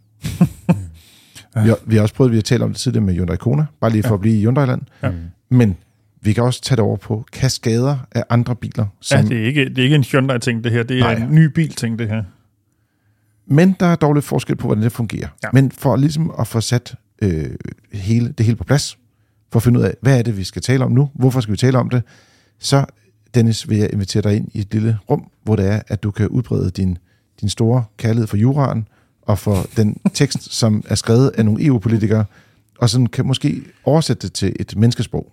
[1.56, 1.62] Ja.
[1.62, 3.66] vi, har, vi har også prøvet, vi har talt om det tidligere med Hyundai Kona,
[3.80, 4.14] bare lige for Ja.
[4.14, 4.82] at blive i Hyundai-land.
[5.02, 5.12] Ja.
[5.50, 5.76] Men
[6.26, 9.46] vi kan også tage det over på kaskader af andre biler, Ja, som det er
[9.46, 10.82] ikke, det er ikke en Hyundai-ting, det her.
[10.82, 11.14] Det er Nej.
[11.14, 12.22] en ny bil-ting, det her.
[13.46, 15.28] Men der er dog lidt forskel på, hvordan det fungerer.
[15.42, 15.48] Ja.
[15.52, 17.50] Men for ligesom at få sat øh,
[17.92, 18.98] hele, det hele på plads,
[19.52, 21.52] for at finde ud af, hvad er det, vi skal tale om nu, hvorfor skal
[21.52, 22.02] vi tale om det,
[22.58, 22.84] så
[23.34, 26.10] Dennis vil jeg invitere dig ind i et lille rum, hvor det er, at du
[26.10, 26.98] kan udbrede din,
[27.40, 28.88] din store kærlighed for juraen,
[29.22, 32.24] og for den tekst, som er skrevet af nogle EU-politikere,
[32.78, 35.32] og sådan kan måske oversætte det til et menneskesprog.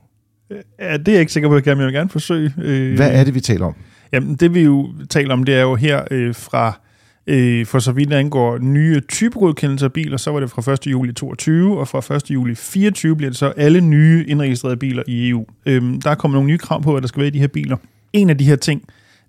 [0.80, 2.54] Ja, det er jeg ikke sikker på, at jeg vil gerne forsøge.
[2.62, 3.76] Øh, Hvad er det, vi taler om?
[4.14, 6.80] Jamen, det vi jo taler om, det er jo her øh, fra,
[7.28, 10.88] øh, for så vidt angår nye typegodkendelser af biler, så var det fra 1.
[10.88, 12.32] juli 22, og fra 1.
[12.32, 15.46] juli 24 bliver det så alle nye indregistrerede biler i EU.
[15.66, 17.48] Øhm, der er kommet nogle nye krav på, hvad der skal være i de her
[17.48, 17.78] biler.
[18.14, 18.84] En af de her ting,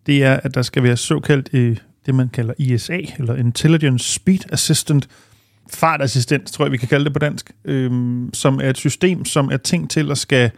[0.06, 4.52] det er, at der skal være såkaldt øh, det, man kalder ISA, eller Intelligent Speed
[4.52, 5.08] Assistant,
[5.72, 9.48] fartassistent, tror jeg, vi kan kalde det på dansk, øhm, som er et system, som
[9.52, 10.50] er tænkt til at skal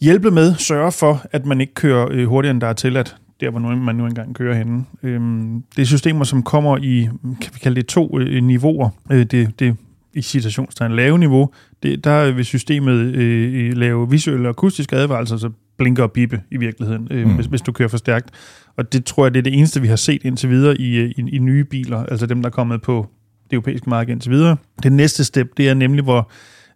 [0.00, 3.50] hjælpe med, sørge for, at man ikke kører øh, hurtigere, end der er tilladt, der
[3.50, 4.84] hvor man nu engang kører henne.
[5.02, 8.88] Øhm, det er systemer, som kommer i, kan vi kalde det to øh, niveauer.
[9.10, 9.76] Øh, det, det
[10.14, 11.50] i citationstegn lave niveau,
[11.82, 16.56] det, der vil systemet øh, lave visuelle og akustiske advarelser, så blinker og bippe i
[16.56, 17.34] virkeligheden, øh, mm.
[17.34, 18.30] Hvis, hvis du kører for stærkt.
[18.76, 21.14] Og det tror jeg, det er det eneste, vi har set indtil videre i, i,
[21.32, 23.06] i nye biler, altså dem, der er kommet på
[23.44, 24.56] det europæiske marked indtil videre.
[24.82, 26.30] Det næste step, det er nemlig, hvor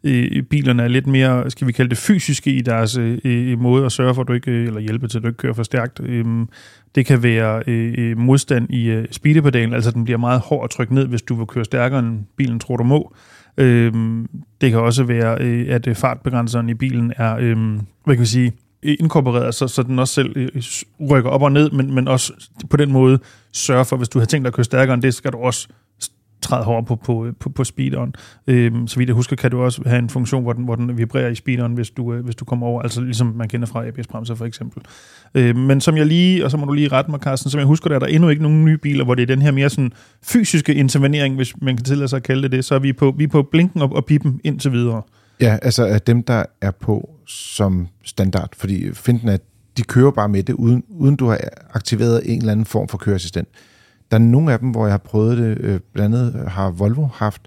[0.04, 3.92] øh, bilerne er lidt mere, skal vi kalde det fysiske i deres øh, måde at
[3.92, 6.00] sørge for, at du ikke, øh, eller hjælpe til, at du ikke kører for stærkt.
[6.04, 6.48] Øhm,
[6.94, 10.70] det kan være øh, øh modstand i øh, speedepedalen, altså den bliver meget hård at
[10.70, 13.14] trykke ned, hvis du vil køre stærkere, end bilen tror, du må.
[13.56, 14.28] Øhm,
[14.60, 17.56] det kan også være, øh, at øh, fartbegrænseren i bilen er, øh,
[18.04, 20.62] hvad kan vi sige, inkorporeret, så, så den også selv øh,
[21.10, 22.32] rykker op og ned, men, men også
[22.70, 23.18] på den måde
[23.52, 25.68] sørger for, hvis du har tænkt dig at køre stærkere end det, skal du også
[26.42, 28.14] træde hårdere på, på, på, på speederen.
[28.46, 30.98] Øhm, så vidt jeg husker, kan du også have en funktion, hvor den, hvor den
[30.98, 33.87] vibrerer i speederen, hvis du, øh, hvis du kommer over, altså ligesom man kender fra
[33.87, 34.83] ABS-bremser for eksempel.
[35.35, 37.66] Øhm, men som jeg lige, og så må du lige rette mig, Carsten, som jeg
[37.66, 39.70] husker, der er der endnu ikke nogen nye biler, hvor det er den her mere
[39.70, 42.92] sådan fysiske intervenering, hvis man kan tillade sig at kalde det det, så er vi
[42.92, 45.02] på, vi er på blinken og, og pippen indtil videre.
[45.40, 49.37] Ja, altså af dem, der er på som standard, fordi finden er,
[49.76, 51.38] de kører bare med det, uden, uden du har
[51.74, 53.48] aktiveret en eller anden form for køreassistent.
[54.12, 57.07] Der er nogle af dem, hvor jeg har prøvet det, øh, blandt andet har Volvo
[57.14, 57.42] haft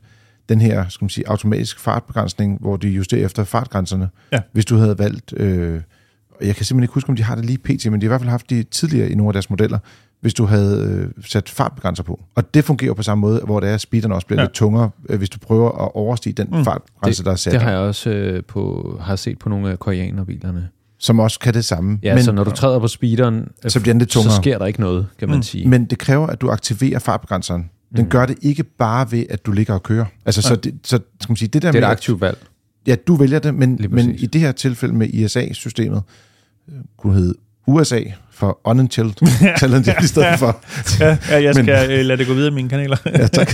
[0.50, 4.10] den her, skal man sige, automatisk fartbegrænsning, hvor de justerer efter fartgrænserne.
[4.32, 4.40] Ja.
[4.54, 5.82] Hvis du havde valgt, øh,
[6.40, 8.08] og jeg kan simpelthen ikke huske, om de har det lige pt, men de har
[8.08, 9.80] i hvert fald haft det tidligere i nogle af deres modeller,
[10.22, 10.84] hvis du havde
[11.18, 12.20] øh, sat fartbegrænser på.
[12.36, 14.46] Og det fungerer på samme måde, hvor det er, at speederen også bliver Ja.
[14.46, 16.64] lidt tungere, øh, hvis du prøver at overstige den Mm.
[16.66, 19.80] fartgrænse, der er sat, Det har jeg også øh, på, har set på nogle af
[19.80, 20.70] koreanerbilerne.
[21.00, 22.00] Som også kan det samme.
[22.04, 24.36] Ja, men, så når du træder på speederen, øh, Så bliver den lidt så tungere.
[24.42, 25.44] sker der ikke noget, kan man Mm.
[25.44, 25.68] sige.
[25.70, 27.70] Men det kræver, at du aktiverer fartbegrænseren.
[27.96, 28.10] Den Mm.
[28.10, 30.06] gør det ikke bare ved, at du ligger og kører.
[30.26, 32.38] Altså, så, det, så skal man sige, det der det er et med, aktivt valg.
[32.88, 36.02] Ja, du vælger det, men, men i det her tilfælde med ISA-systemet,
[36.70, 37.34] øh, kunne hedde
[37.68, 38.02] USA
[38.36, 40.64] for Unintelligent Talent i stedet for.
[41.00, 42.98] Ja, ja jeg skal men, lade det gå videre i mine kanaler.
[43.06, 43.54] Ja, tak.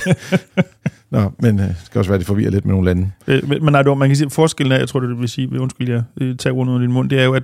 [1.11, 3.11] Nå, men øh, det skal også være, at det forvirrer lidt med nogle lande.
[3.27, 5.59] Øh, men nej, det var, man kan sige, forskellen er, jeg tror, det vil sige,
[5.59, 7.43] undskyld, jeg øh, tager ordet ud af din mund, det er jo, at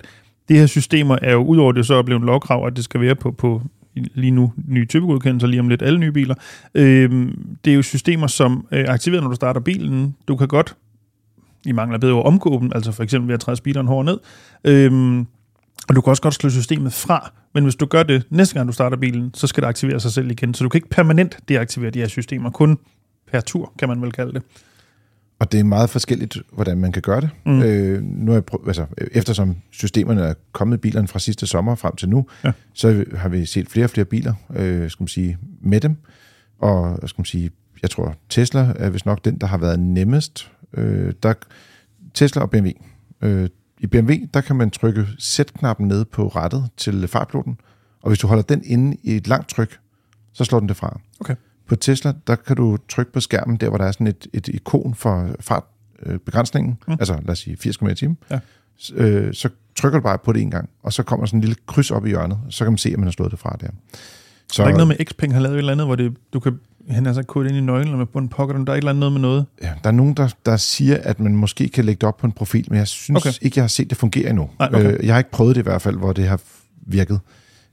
[0.49, 3.01] de her systemer er jo, udover det så er blevet en lovkrav, at det skal
[3.01, 3.61] være på, på
[3.95, 6.35] lige nu nye typegodkendelser, lige om lidt alle nye biler.
[6.75, 7.27] Øh,
[7.65, 10.15] det er jo systemer, som er aktiveret, når du starter bilen.
[10.27, 10.75] Du kan godt,
[11.65, 14.19] i mangler bedre ord, omgå dem, altså for eksempel ved at træde speederen hårdt ned.
[14.63, 15.25] Øh,
[15.89, 18.67] og du kan også godt slå systemet fra, men hvis du gør det næste gang,
[18.67, 20.53] du starter bilen, så skal det aktivere sig selv igen.
[20.53, 22.77] Så du kan ikke permanent deaktivere de her systemer, kun
[23.31, 24.41] per tur, kan man vel kalde det.
[25.39, 27.29] Og det er meget forskelligt, hvordan man kan gøre det.
[27.45, 27.61] Mm.
[27.61, 31.75] Øh, nu er jeg prøv, altså, eftersom systemerne er kommet i bilerne fra sidste sommer
[31.75, 32.51] frem til nu, ja.
[32.73, 35.95] så har vi set flere og flere biler øh, skal man sige, med dem.
[36.59, 40.51] Og skal man sige, jeg tror, Tesla er vist nok den, der har været nemmest.
[40.73, 41.33] Øh, der,
[42.13, 42.69] Tesla og BMW.
[43.21, 47.59] Øh, I BMW, der kan man trykke sæt-knappen ned på rattet til fartpiloten,
[48.01, 49.79] og hvis du holder den inde i et langt tryk,
[50.33, 50.99] så slår den det fra.
[51.19, 51.35] Okay.
[51.67, 54.47] På Tesla, der kan du trykke på skærmen, der hvor der er sådan et, et
[54.47, 56.93] ikon for fartbegrænsningen, Mm.
[56.93, 56.97] mm.
[56.99, 58.39] altså lad os sige 80 km i timen, Ja.
[58.93, 61.55] Øh, så trykker du bare på det en gang, og så kommer sådan en lille
[61.67, 63.67] kryds op i hjørnet, så kan man se, at man har slået det fra der.
[64.51, 66.39] Så er der ikke noget med Xpeng har lavet et eller andet, hvor det, du
[66.39, 68.77] kan han er så kodet ind i nøglen eller på en pocket, der er et
[68.77, 69.45] eller andet noget med noget.
[69.61, 72.25] Ja, der er nogen, der, der siger, at man måske kan lægge det op på
[72.27, 73.31] en profil, men jeg synes Okay.
[73.41, 74.49] ikke, jeg har set det fungere endnu.
[74.59, 74.93] Nej, okay.
[74.97, 76.39] øh, jeg har ikke prøvet det i hvert fald, hvor det har
[76.81, 77.19] virket.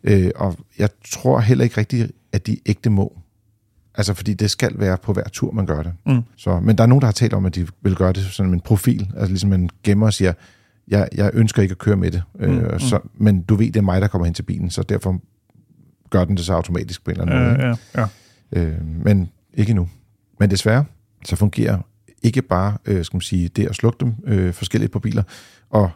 [0.04, 3.18] Øh, og jeg tror heller ikke rigtigt, at de ægte må.
[3.94, 5.92] Altså, fordi det skal være på hver tur, man gør det.
[6.06, 6.22] Mm.
[6.36, 8.52] Så, men der er nogen, der har talt om, at de vil gøre det som
[8.52, 9.10] en profil.
[9.16, 10.32] Altså ligesom man gemmer og siger,
[10.88, 12.22] jeg, jeg ønsker ikke at køre med det.
[12.34, 12.78] Mm, Øh, mm.
[12.78, 15.20] så, men du ved, det er mig, der kommer hen til bilen, så derfor
[16.10, 17.66] gør den det så automatisk på en eller anden måde.
[17.66, 18.06] Ja, ja, ja.
[18.54, 18.72] Øh,
[19.04, 19.88] men ikke endnu.
[20.40, 20.84] Men desværre,
[21.24, 21.78] så fungerer
[22.22, 25.22] ikke bare, øh, skal man sige, det at slukke dem øh, forskelligt på biler.
[25.70, 25.90] Og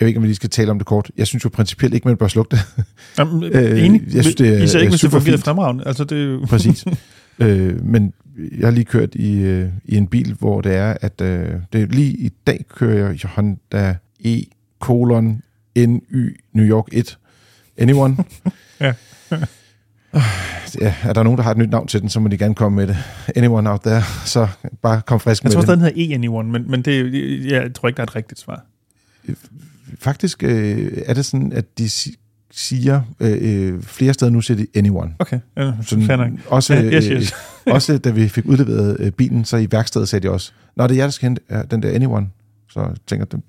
[0.00, 1.10] jeg ved ikke, om vi lige skal tale om det kort.
[1.16, 2.84] Jeg synes jo principielt ikke, man bør slukke det.
[3.18, 4.02] Jamen, Øh, enig.
[4.14, 5.44] jeg synes, det er- Især ikke, hvis det fungerer fint.
[5.44, 5.86] fremragende.
[5.86, 6.44] Altså, det er jo...
[6.50, 6.84] Præcis.
[7.38, 8.12] øh, men
[8.58, 11.82] jeg har lige kørt i, øh, i en bil, hvor det er, at øh, det
[11.82, 14.42] er lige i dag kører jeg i Honda E
[14.80, 15.42] colon
[15.76, 17.18] NY New York 1.
[17.76, 18.16] Anyone?
[18.80, 18.92] Ja.
[20.80, 22.54] Ja, er der nogen, der har et nyt navn til den, så må de gerne
[22.54, 22.96] komme med det.
[23.36, 24.48] Anyone out there, så
[24.82, 25.66] bare kom frisk Jeg med tror det.
[25.66, 27.14] stadig, den hedder E-Anyone, men, men det,
[27.52, 28.64] jeg tror ikke, der er et rigtigt svar.
[29.98, 32.16] Faktisk øh, er det sådan, at de si-
[32.50, 35.14] siger øh, øh, flere steder nu, siger de anyone.
[35.18, 37.34] Okay, ja, Sådan, også, Ja, yes, øh, yes.
[37.66, 40.90] også da vi fik udleveret øh, bilen, så i værkstedet sagde de også, Nå, det
[40.90, 42.26] er jer, der skal hente ja, den der anyone.
[42.70, 43.40] Så jeg tænker det,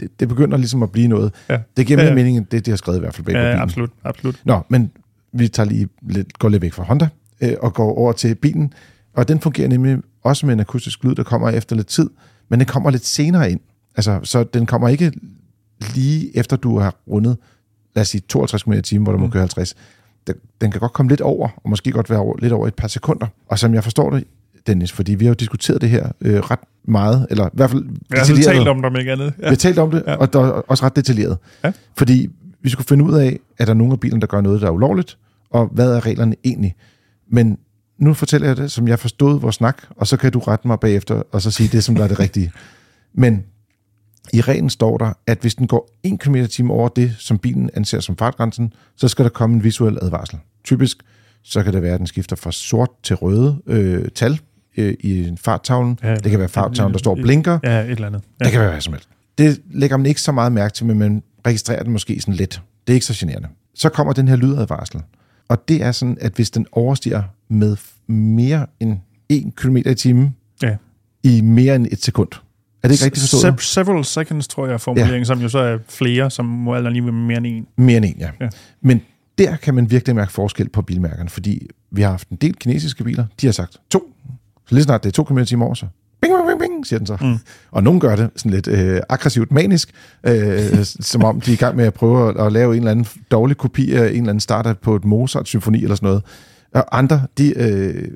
[0.00, 1.32] det, det begynder ligesom at blive noget.
[1.48, 1.58] Ja.
[1.76, 2.14] Det giver Ja, mere ja.
[2.14, 3.62] mening, end det, de har skrevet i hvert fald bag på Ja, bilen.
[3.62, 4.40] absolut, absolut.
[4.44, 4.90] Nå, men
[5.32, 7.08] vi tager lige lidt, går lidt væk fra Honda
[7.40, 8.72] øh, og går over til bilen.
[9.14, 12.10] Og den fungerer nemlig også med en akustisk lyd, der kommer efter lidt tid,
[12.48, 13.60] men den kommer lidt senere ind.
[13.96, 15.12] Altså, så den kommer ikke
[15.94, 17.36] lige efter du har rundet,
[17.94, 19.24] lad os sige 52 km i timen, hvor du mm.
[19.24, 19.74] må køre 50.
[20.26, 22.74] Den, den kan godt komme lidt over, og måske godt være over, lidt over et
[22.74, 23.26] par sekunder.
[23.48, 24.24] Og som jeg forstår det,
[24.66, 27.84] Dennis, fordi vi har jo diskuteret det her øh, ret meget, eller i hvert fald
[27.84, 29.32] Jeg har altså talt om det, om ikke andet.
[29.38, 30.10] vi har talt om det, Ja.
[30.10, 30.16] ja.
[30.16, 31.38] og der er også ret detaljeret.
[31.64, 31.72] Ja.
[31.96, 32.28] Fordi
[32.68, 34.70] vi skulle finde ud af, er der nogle af bilerne, der gør noget, der er
[34.70, 35.18] ulovligt,
[35.50, 36.74] og hvad er reglerne egentlig?
[37.30, 37.58] Men
[37.98, 40.80] nu fortæller jeg det, som jeg forstod vores snak, og så kan du rette mig
[40.80, 42.52] bagefter, og så sige det, som der er det rigtige.
[43.14, 43.44] Men
[44.32, 47.70] i reglen står der, at hvis den går 1 km t over det, som bilen
[47.74, 50.38] anser som fartgrænsen, så skal der komme en visuel advarsel.
[50.64, 50.98] Typisk
[51.42, 54.40] så kan det være, at den skifter fra sort til røde øh, tal
[54.76, 55.98] øh, i farttavlen.
[56.02, 57.58] Ja, det kan være farttavlen, der står blinker.
[57.64, 58.22] Ja, et eller andet.
[58.40, 58.44] Ja.
[58.44, 59.08] Det kan være hvad som helst.
[59.38, 62.62] Det lægger man ikke så meget mærke til, men man registrerer det måske sådan lidt.
[62.86, 63.48] Det er ikke så generende.
[63.74, 65.00] Så kommer den her lydadvarsel.
[65.48, 70.34] Og det er sådan, at hvis den overstiger med mere end 1 km i timen
[70.62, 70.76] Ja.
[71.22, 72.28] i mere end et sekund.
[72.82, 73.60] Er det ikke rigtigt forstået?
[73.60, 75.24] Se- several seconds, tror jeg, er formuleringen, ja.
[75.24, 77.66] som jo så er flere, som må andet lige være mere end en.
[77.76, 78.26] Mere end en, ja.
[78.40, 78.44] Ja.
[78.44, 78.48] ja.
[78.80, 79.00] Men
[79.38, 83.04] der kan man virkelig mærke forskel på bilmærkerne, fordi vi har haft en del kinesiske
[83.04, 84.12] biler, de har sagt to.
[84.66, 85.86] Så lige snart det er to km i timen over, så
[86.20, 87.16] bing, bing, bing, bing, siger den så.
[87.20, 87.38] Mm.
[87.70, 89.90] Og nogen gør det sådan lidt øh, aggressivt manisk,
[90.24, 92.90] øh, som om de er i gang med at prøve at, at lave en eller
[92.90, 96.22] anden dårlig kopi af en eller anden starter på et Mozart-symfoni eller sådan noget.
[96.74, 97.58] Og andre, de...
[97.58, 98.08] Øh,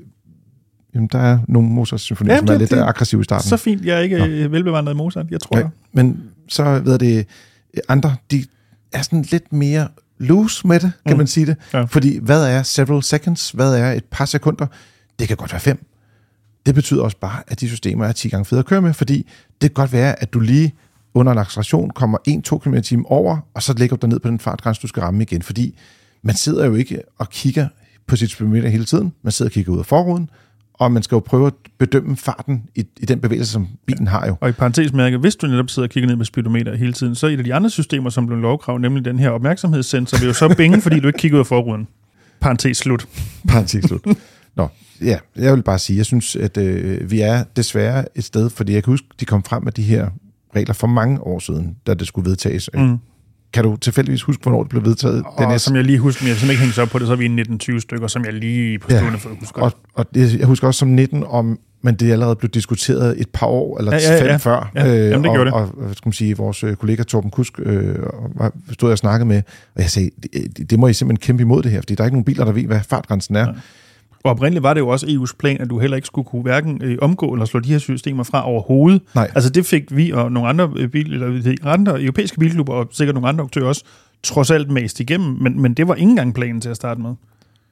[0.95, 3.57] jamen, der er nogle Mozart-symfonier, som er det- lidt det- Så aggressive i starten.
[3.57, 5.69] fint, jeg er ikke øh, velbevandret i Mozart, jeg tror Ja, jeg.
[5.93, 7.27] men så ved det,
[7.89, 8.45] andre, de
[8.91, 9.87] er sådan lidt mere
[10.17, 11.17] loose med det, kan mm.
[11.17, 11.55] man sige det.
[11.73, 11.81] Ja.
[11.83, 13.49] Fordi hvad er several seconds?
[13.51, 14.65] Hvad er et par sekunder?
[15.19, 15.85] Det kan godt være fem.
[16.65, 19.17] Det betyder også bare, at de systemer er 10 gange federe at køre med, fordi
[19.61, 20.73] det kan godt være, at du lige
[21.13, 22.17] under en acceleration kommer
[22.53, 24.87] 1-2 km i timen over, og så ligger du dig ned på den fartgrænse, du
[24.87, 25.41] skal ramme igen.
[25.41, 25.79] Fordi
[26.21, 27.67] man sidder jo ikke og kigger
[28.07, 29.13] på sit speedometer hele tiden.
[29.23, 30.29] Man sidder og kigger ud af forruden,
[30.73, 34.27] og man skal jo prøve at bedømme farten i, i den bevægelse, som bilen har
[34.27, 34.35] jo.
[34.41, 37.27] Og i parentesmærke, hvis du netop sidder og kigger ned med speedometer hele tiden, så
[37.27, 40.33] er et af de andre systemer, som blev lovkrav, nemlig den her opmærksomhedssensor, vil jo
[40.33, 41.87] så binge, fordi du ikke kigger ud af forruden.
[42.39, 43.07] Parentes slut.
[43.47, 44.07] Parenthes slut.
[44.55, 44.67] Nå,
[45.01, 48.73] ja, jeg vil bare sige, jeg synes, at øh, vi er desværre et sted, fordi
[48.73, 50.07] jeg kan huske, de kom frem med de her
[50.55, 52.69] regler for mange år siden, da det skulle vedtages.
[52.73, 52.97] Mm.
[53.53, 55.23] Kan du tilfældigvis huske, hvornår det blev vedtaget?
[55.25, 57.13] Og som jeg lige husker, men jeg simpelthen ikke hænge sig op på det, så
[57.13, 58.97] er vi i 1920 stykker, som jeg lige på Ja.
[58.99, 59.61] stående for husker.
[59.61, 63.29] og, og det, jeg husker også som 19 om, men det allerede blev diskuteret et
[63.29, 64.35] par år eller Ja, ja, ja, fem ja.
[64.37, 64.71] før.
[64.75, 65.53] Ja, jamen, det og, gjorde det.
[65.53, 67.95] Og, og hvad skal man sige, vores øh, kollega Torben Kusk øh,
[68.71, 69.41] stod jeg og snakkede med,
[69.75, 70.09] og jeg sagde,
[70.57, 72.45] det, det må I simpelthen kæmpe imod det her, fordi der er ikke nogen biler,
[72.45, 73.47] der ved, hvad fartgrænsen er.
[73.47, 73.53] Ja.
[74.23, 76.81] Og oprindeligt var det jo også EU's plan, at du heller ikke skulle kunne hverken
[76.83, 79.01] øh, omgå eller slå de her systemer fra overhovedet.
[79.15, 79.31] Nej.
[79.35, 83.15] Altså det fik vi og nogle andre, øh, bil, eller andre europæiske bilklubber, og sikkert
[83.15, 83.83] nogle andre aktører også,
[84.23, 87.13] trods alt mast igennem, men, men det var ikke engang planen til at starte med.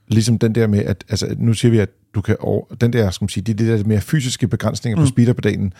[0.08, 3.12] Ligesom den der med, at altså, nu siger vi, at du kan over, den der,
[3.12, 5.04] skal man sige, de, de der mere fysiske begrænsninger mm.
[5.04, 5.74] på speederpedalen,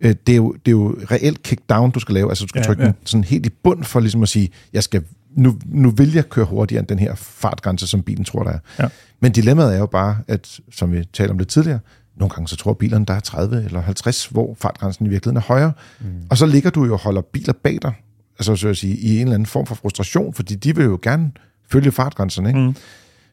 [0.00, 2.28] øh, det, er jo, det er jo reelt kickdown, du skal lave.
[2.28, 2.86] Altså du skal Ja, trykke ja.
[2.86, 5.02] den sådan helt i bund for ligesom at sige, jeg skal,
[5.38, 8.58] nu, nu vil jeg køre hurtigere end den her fartgrænse, som bilen tror, der er.
[8.78, 8.88] Ja.
[9.20, 11.78] Men dilemmaet er jo bare, at som vi talte om lidt tidligere,
[12.16, 15.40] nogle gange så tror bilerne, der er 30 eller 50, hvor fartgrænsen i virkeligheden er
[15.46, 15.72] højere.
[16.00, 16.06] Mm.
[16.30, 17.92] Og så ligger du jo og holder biler bag dig,
[18.38, 20.98] altså så at sige, i en eller anden form for frustration, fordi de vil jo
[21.02, 21.32] gerne
[21.70, 22.48] følge fartgrænserne.
[22.48, 22.60] Ikke?
[22.60, 22.74] Mm.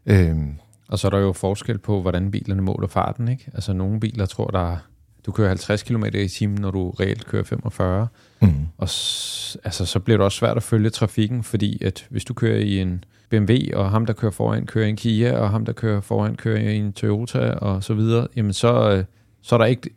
[0.05, 0.51] Øhm,
[0.89, 3.45] Og så er der jo forskel på, hvordan bilerne måler farten, ikke?
[3.53, 4.77] Altså nogle biler tror, der er-
[5.25, 8.07] du kører 50 km i timen, når du reelt kører 45.
[8.45, 8.65] mm.
[8.77, 12.34] Og s- altså, så bliver det også svært at følge trafikken, fordi at hvis du
[12.34, 15.65] kører i en BMW, og ham, der kører foran, kører i en Kia, og ham,
[15.65, 19.03] der kører foran, kører i en Toyota, og så videre, jamen så, øh,
[19.41, 19.89] så er der ikke,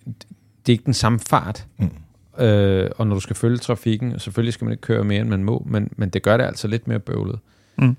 [0.66, 1.66] det er ikke den samme fart.
[1.78, 2.44] Mm.
[2.44, 5.28] Øh, og når du skal følge trafikken, og selvfølgelig skal man ikke køre mere, end
[5.28, 7.38] man må, men, men det gør det altså lidt mere bøvlet.
[7.78, 7.86] Mm.
[7.86, 7.96] Det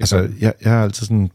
[0.00, 1.30] Altså, jeg, jeg har altid sådan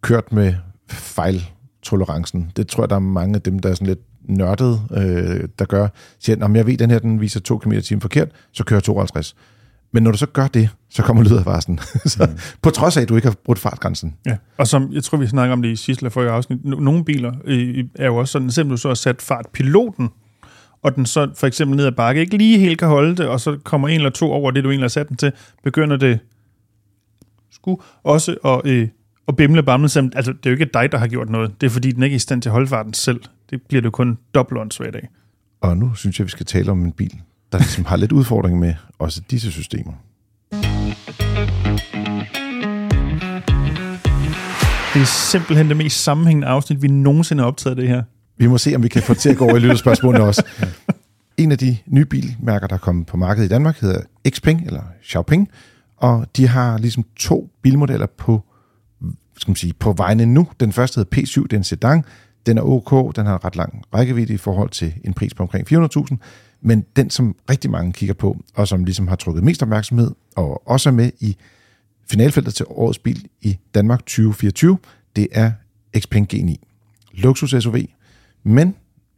[0.00, 0.54] kørt med
[0.90, 2.52] fejltolerancen.
[2.56, 5.64] Det tror jeg, der er mange af dem, der er sådan lidt nørdet, øh, der
[5.64, 5.88] gør.
[6.18, 8.78] Siger, at jeg ved, at den her den viser 2 km i forkert, så kører
[8.78, 9.36] jeg 52.
[9.92, 11.78] Men når du så gør det, så kommer lydadvarslen.
[12.06, 12.38] så, mm.
[12.62, 14.14] På trods af, at du ikke har brudt fartgrænsen.
[14.26, 16.80] Ja, og som jeg tror, vi snakker om det i sidste eller forrige afsnit, no-
[16.80, 20.08] nogle biler øh, er jo også sådan, selvom du så har sat fartpiloten,
[20.82, 23.40] og den så for eksempel ned ad bakke ikke lige helt kan holde det, og
[23.40, 25.32] så kommer en eller to over det, du egentlig har sat den til,
[25.64, 26.18] begynder det
[27.50, 28.88] sku også at, øh,
[29.28, 31.66] at bimle bamle, selvom, altså det er jo ikke dig, der har gjort noget, det
[31.66, 33.20] er fordi, den ikke er i stand til at holde farten selv.
[33.50, 35.08] Det bliver det kun dobbelt hver dag.
[35.60, 37.20] Og nu synes jeg, vi skal tale om en bil,
[37.52, 39.92] der ligesom har lidt udfordring med også disse systemer.
[44.94, 48.02] Det er simpelthen det mest sammenhængende afsnit, vi nogensinde har optaget det her.
[48.36, 50.42] Vi må se, om vi kan få det til at gå over i lytterspørgsmålene også.
[51.36, 54.82] En af de nye bilmærker, der er kommet på markedet i Danmark, hedder Xpeng, eller
[55.04, 55.48] Xiaoping,
[55.96, 58.44] og de har ligesom to bilmodeller på,
[59.36, 60.48] skal man sige, på vejene nu.
[60.60, 62.04] Den første hedder P7, det er en sedan.
[62.48, 65.72] Den er ok, den har ret lang rækkevidde i forhold til en pris på omkring
[65.72, 66.16] 400.000,
[66.60, 70.68] men den, som rigtig mange kigger på, og som ligesom har trukket mest opmærksomhed, og
[70.68, 71.36] også er med i
[72.10, 74.78] finalfeltet til årets bil i Danmark 2024,
[75.16, 75.52] det er
[75.98, 76.54] Xpeng G9.
[77.12, 77.76] Luksus SUV,
[78.42, 78.74] men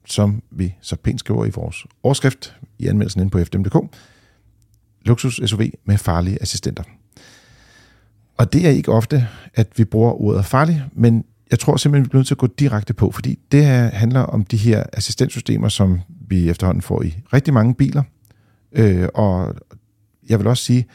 [0.07, 3.97] som vi så pænt skriver i vores overskrift i anmeldelsen inde på fdm.dk,
[5.03, 6.83] luksus SUV med farlige assistenter.
[8.37, 12.08] Og det er ikke ofte, at vi bruger ordet farlig, men jeg tror simpelthen, vi
[12.08, 15.68] bliver nødt til at gå direkte på, fordi det her handler om de her assistentsystemer,
[15.68, 18.02] som vi efterhånden får i rigtig mange biler.
[18.72, 19.54] Øh, og
[20.28, 20.86] jeg vil også sige,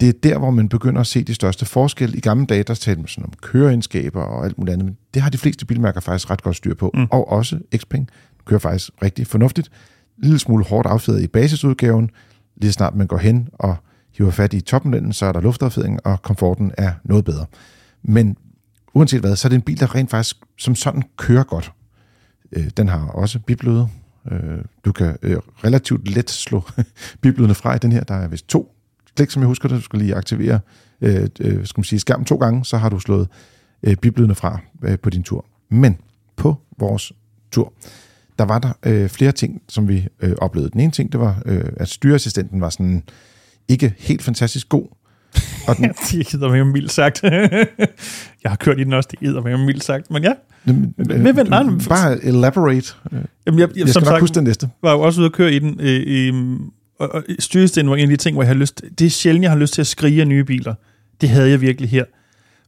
[0.00, 2.16] det er der, hvor man begynder at se de største forskelle.
[2.16, 5.22] I gamle dage, der talte man sådan om køreegenskaber og alt muligt andet, men det
[5.22, 6.90] har de fleste bilmærker faktisk ret godt styr på.
[6.94, 7.06] Mm.
[7.10, 8.08] Og også Xpeng
[8.44, 9.70] kører faktisk rigtig fornuftigt.
[10.18, 12.10] Lille smule hårdt affedet i basisudgaven.
[12.56, 13.76] Lige snart man går hen og
[14.16, 17.46] hiver fat i topmodellen, så er der luftaffedring, og komforten er noget bedre.
[18.02, 18.36] Men
[18.94, 21.72] uanset hvad, så er det en bil, der rent faktisk som sådan kører godt.
[22.52, 23.88] Øh, den har også bibløde.
[24.30, 26.62] Øh, du kan øh, relativt let slå
[27.22, 28.04] biblødene fra i den her.
[28.04, 28.74] Der er vist to
[29.16, 29.76] klik, som jeg husker det.
[29.76, 30.60] Du skal lige aktivere
[31.00, 33.28] øh, øh, skal man sige, skærmen to gange, så har du slået
[33.82, 35.44] øh, biblødene fra øh, på din tur.
[35.68, 35.96] Men
[36.36, 37.12] på vores
[37.50, 37.72] tur,
[38.38, 40.70] der var der øh, flere ting, som vi øh, oplevede.
[40.70, 43.02] Den ene ting, det var, øh, at styreassistenten var sådan
[43.68, 44.86] ikke helt fantastisk god.
[45.68, 47.22] Og den, det hedder mig mildt sagt.
[48.42, 50.32] jeg har kørt i den også, det hedder mig mildt sagt, men ja.
[50.64, 52.92] Men, Men- men- nej, men- bare elaborate.
[53.46, 54.68] Jamen, jeg, jeg, Jeg skal som nok sagt, huske den næste.
[54.82, 55.80] var jo også ude at køre i den.
[55.80, 56.56] Øh, øh,
[56.98, 58.82] og, og styresten var en af de ting, hvor jeg har lyst...
[58.98, 60.74] Det er sjældent, jeg har lyst til at skrige af nye biler.
[61.20, 62.04] Det havde jeg virkelig her.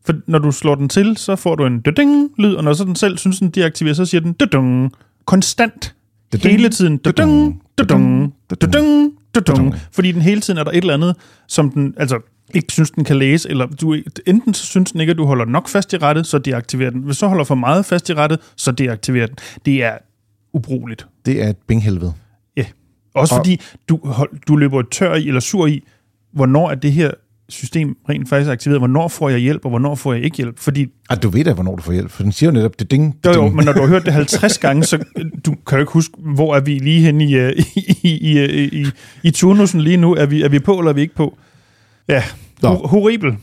[0.07, 2.85] For når du slår den til, så får du en døding lyd, og når så
[2.85, 4.93] den selv synes, den deaktiverer, så siger den dødung.
[5.25, 5.95] Konstant.
[6.33, 6.97] Dødung, Hele tiden.
[6.97, 9.75] Dødung, dødung, dødung, dødung.
[9.93, 11.17] Fordi den hele tiden er der et eller andet,
[11.49, 12.19] som den altså
[12.55, 15.45] ikke synes, den kan læse, eller du, enten så synes den ikke, at du holder
[15.45, 17.03] nok fast i rettet, så deaktiverer den.
[17.03, 19.37] Hvis du holder for meget fast i rettet, så deaktiverer den.
[19.67, 19.99] Det er
[20.53, 21.07] ubrugeligt.
[21.27, 22.13] Det er et binghelvede.
[22.57, 22.65] Ja.
[23.15, 25.83] Også Og- fordi du, hold, du løber tør i, eller sur i,
[26.33, 27.11] hvornår er det her
[27.49, 30.59] system rent faktisk aktiveret, hvornår får jeg hjælp, og hvornår får jeg ikke hjælp.
[30.59, 32.91] Fordi, Ah, du ved da, hvornår du får hjælp, for den siger jo netop, det
[32.91, 35.05] ding, det jo, men når du har hørt det 50 gange, så
[35.47, 38.81] du kan jo ikke huske, hvor er vi lige henne i, øh, i, i, i,
[38.83, 38.87] i,
[39.23, 40.15] i turnusen lige nu.
[40.15, 41.39] Er vi, er vi på, eller er vi ikke på?
[42.09, 42.25] Ja,
[42.63, 42.69] Nå.
[42.69, 43.37] Hor- horribel.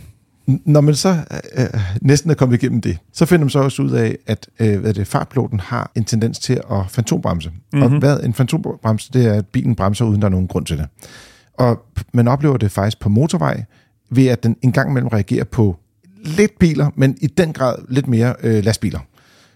[0.65, 1.17] Når man så
[1.58, 1.65] øh,
[2.02, 4.93] næsten er kommet igennem det, så finder man så også ud af, at øh, hvad
[4.93, 7.50] det, fartpiloten har en tendens til at fantombremse.
[7.50, 7.82] Mm-hmm.
[7.82, 10.78] Og hvad en fantombremse, det er, at bilen bremser, uden der er nogen grund til
[10.78, 10.88] det.
[11.54, 13.63] Og man oplever det faktisk på motorvej,
[14.12, 15.76] ved at den en gang imellem reagerer på
[16.24, 19.00] lidt biler, men i den grad lidt mere øh, lastbiler.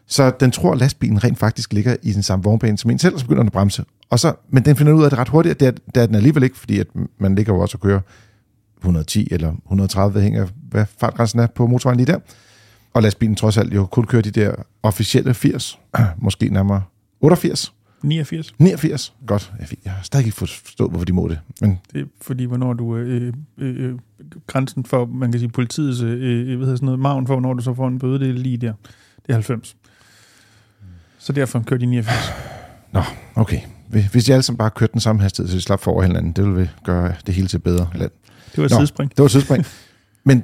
[0.07, 3.13] Så den tror, at lastbilen rent faktisk ligger i den samme vognbane som en selv,
[3.13, 3.83] og så begynder den at bremse.
[4.09, 6.05] Og så, men den finder ud af det ret hurtigt, at det er, det er
[6.05, 6.87] den alligevel ikke, fordi at
[7.19, 7.99] man ligger jo også og kører
[8.83, 12.19] 110 eller 130, hænger af, hvad fartgrænsen er på motorvejen lige der.
[12.93, 15.79] Og lastbilen trods alt jo kun kører de der officielle 80,
[16.17, 16.83] måske nærmere
[17.21, 18.53] 88, 89.
[18.59, 19.13] 89.
[19.27, 21.39] Godt, jeg, jeg har stadig ikke forstået, hvorfor de må det.
[21.61, 22.97] Men Det er fordi, hvornår du...
[22.97, 23.95] Øh, øh, øh,
[24.47, 27.53] grænsen for, man kan sige, politiets øh, øh, hvad hedder sådan noget, maven for, hvornår
[27.53, 28.73] du så får en bøde, det er lige der.
[29.15, 29.75] Det er 90.
[31.17, 32.17] Så derfor kører de 89.
[32.91, 33.01] Nå,
[33.35, 33.59] okay.
[34.11, 36.31] Hvis de alle sammen bare kørte den samme hastighed, så de slap for over hinanden,
[36.31, 38.11] det ville gøre det hele til bedre land.
[38.55, 38.77] Det var et Nå.
[38.77, 39.09] sidespring.
[39.09, 39.65] Det var et tidsspring.
[40.23, 40.43] Men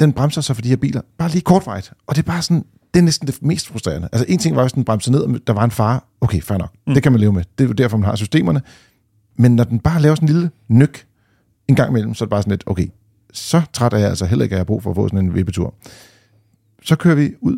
[0.00, 1.92] den bremser så for de her biler bare lige kortvejt.
[2.06, 2.64] Og det er bare sådan,
[2.94, 4.08] det er næsten det mest frustrerende.
[4.12, 6.00] Altså en ting var, hvis den bremser ned, og der var en fare.
[6.20, 6.72] Okay, fair nok.
[6.86, 6.94] Mm.
[6.94, 7.44] Det kan man leve med.
[7.58, 8.62] Det er jo derfor, man har systemerne.
[9.38, 11.06] Men når den bare laver sådan en lille nyk
[11.68, 12.88] en gang imellem, så er det bare sådan lidt, okay,
[13.32, 15.24] så træt er jeg altså heller ikke, at jeg har brug for at få sådan
[15.24, 15.74] en vippetur.
[16.82, 17.56] Så kører vi ud.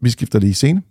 [0.00, 0.82] Vi skifter lige scene.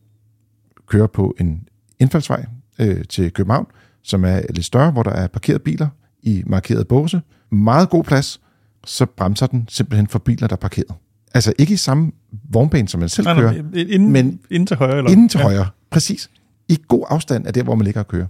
[0.87, 1.67] Kører på en
[1.99, 2.45] indfaldsvej
[2.79, 3.65] øh, til København,
[4.01, 5.87] som er lidt større, hvor der er parkeret biler
[6.23, 7.21] i markeret båse.
[7.51, 8.41] Meget god plads.
[8.85, 10.95] Så bremser den simpelthen for biler, der er parkeret.
[11.33, 12.11] Altså ikke i samme
[12.49, 13.51] vognbane, som man selv Nej, kører.
[13.51, 14.97] nej, inden, men inden til højre?
[14.97, 15.11] Eller?
[15.11, 15.43] Inden til ja.
[15.43, 15.67] højre.
[15.89, 16.29] Præcis.
[16.69, 18.27] I god afstand af der, hvor man ligger og kører.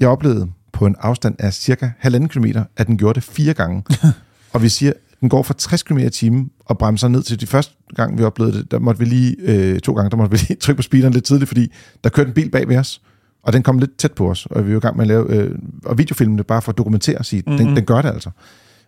[0.00, 3.84] Jeg oplevede på en afstand af cirka halvanden kilometer, at den gjorde det fire gange.
[4.52, 7.46] og vi siger, den går fra 60 km i timen og bremser ned til de
[7.46, 8.70] første gang, vi oplevede det.
[8.70, 11.24] Der måtte vi lige, øh, to gange, der måtte vi lige trykke på speederen lidt
[11.24, 11.72] tidligt, fordi
[12.04, 13.00] der kørte en bil bag ved os,
[13.42, 15.34] og den kom lidt tæt på os, og vi var i gang med at lave,
[15.34, 17.66] øh, og videofilme det bare for at dokumentere og sige, mm-hmm.
[17.66, 18.30] den, den gør det altså.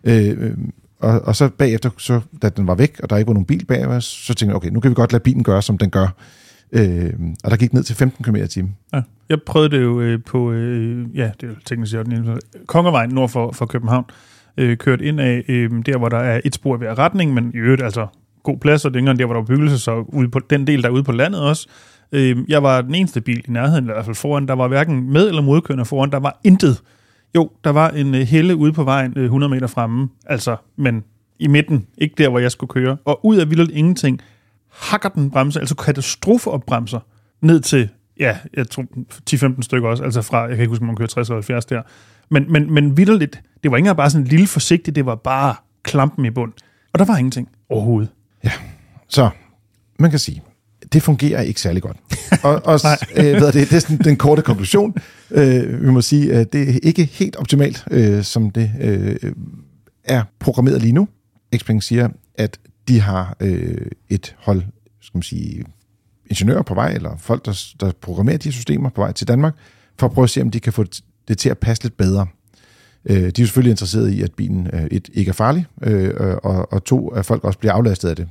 [0.05, 0.57] Øh, øh,
[1.01, 3.67] og, og så bagefter, så, da den var væk, og der ikke var nogen bil
[3.67, 5.91] bag os, så tænkte jeg, okay, nu kan vi godt lade bilen gøre, som den
[5.91, 6.15] gør.
[6.73, 7.13] Øh,
[7.45, 8.77] og der gik ned til 15 km i timen.
[8.95, 9.03] Ja.
[9.29, 13.11] Jeg prøvede det jo øh, på, øh, ja, det er jo teknisk set den Kongevejen
[13.11, 14.05] nord for, for København.
[14.57, 17.57] Øh, kørt ind af øh, der, hvor der er et spor ved retning, men i
[17.57, 18.07] øvrigt altså
[18.43, 20.83] god plads, og det er der, hvor der var bebyggelse, så ude på den del,
[20.83, 21.69] der er ude på landet også.
[22.13, 24.49] Øh, jeg var den eneste bil i nærheden, eller i hvert fald foran.
[24.49, 26.11] Der var hverken med- eller modkørende foran.
[26.11, 26.83] Der var intet.
[27.35, 31.05] Jo, der var en øh, helle ude på vejen øh, 100 meter fremme, altså, men
[31.39, 32.97] i midten, ikke der, hvor jeg skulle køre.
[33.05, 34.21] Og ud af vildt ingenting,
[34.73, 37.01] hakker den bremser, altså katastrofeopbremser,
[37.41, 37.89] ned til,
[38.21, 38.85] ja, jeg tror
[39.57, 41.65] 10-15 stykker også, altså fra, jeg kan ikke huske, om man kører 60 eller 70
[41.65, 41.83] der.
[42.31, 45.15] Men, men, men vidderligt, det var ikke engang bare sådan en lille forsigtigt, det var
[45.15, 46.53] bare klampen i bund.
[46.93, 48.11] Og der var ingenting overhovedet.
[49.09, 49.31] Så
[49.99, 50.43] man kan sige,
[50.93, 51.97] det fungerer ikke særlig godt.
[52.43, 52.81] Og, og
[53.17, 54.95] øh, hvad er det, det er sådan den korte konklusion.
[55.31, 59.33] Øh, vi må sige, at det er ikke helt optimalt, øh, som det øh,
[60.05, 61.09] er programmeret lige nu.
[61.57, 64.63] Xpeng siger, at de har øh, et hold,
[65.01, 65.65] skal man sige,
[66.27, 69.55] ingeniører på vej, eller folk, der, der programmerer de her systemer på vej til Danmark,
[69.99, 70.85] for at prøve at se, om de kan få
[71.29, 72.27] det, til at passe lidt bedre.
[73.05, 76.73] Øh, de er selvfølgelig interesserede i, at bilen øh, et, ikke er farlig, øh, og,
[76.73, 78.29] og to, at folk også bliver aflastet af det.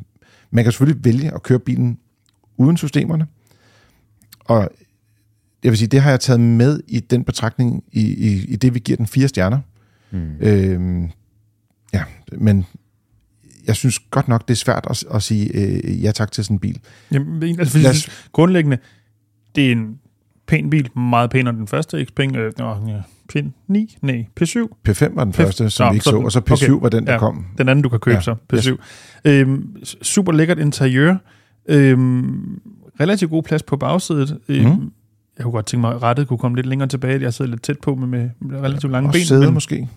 [0.52, 1.98] Man kan selvfølgelig vælge at køre bilen
[2.58, 3.28] uden systemerne,
[4.40, 4.70] og
[5.64, 8.74] jeg vil sige, det har jeg taget med i den betragtning, i, i, i det
[8.74, 9.60] vi giver den fire stjerner.
[10.12, 10.36] Mm.
[10.40, 11.10] Øh,
[11.94, 12.04] ja,
[12.38, 12.66] men
[13.68, 16.56] jeg synes godt nok, det er svært at, at sige øh, ja tak til sådan
[16.56, 16.80] en bil.
[17.12, 18.78] Jamen, altså, Lad os- grundlæggende,
[19.56, 20.00] det er en
[20.48, 22.36] pæn bil, meget pænere end den første Xpeng.
[22.36, 23.98] Øh, nå, ja, Pin 9?
[24.02, 24.58] Nej, P7.
[24.90, 26.54] P5 var den P- første, som Nå, vi ikke så så, den- og så P7
[26.54, 26.82] okay.
[26.82, 27.20] var den, der Ja.
[27.20, 27.46] kom.
[27.58, 28.78] Den anden, du kan købe Ja, så, P7.
[29.26, 31.16] Øhm, s- super lækkert interiør.
[31.68, 32.62] Øhm,
[33.00, 34.40] relativt god plads på bagsædet.
[34.48, 34.92] Øhm, Mhm.
[35.38, 37.22] Jeg kunne godt tænke mig, at rettet kunne komme lidt længere tilbage.
[37.22, 39.26] Jeg sidder lidt tæt på med, med relativt lange Og ben.
[39.26, 39.88] sæde men, måske.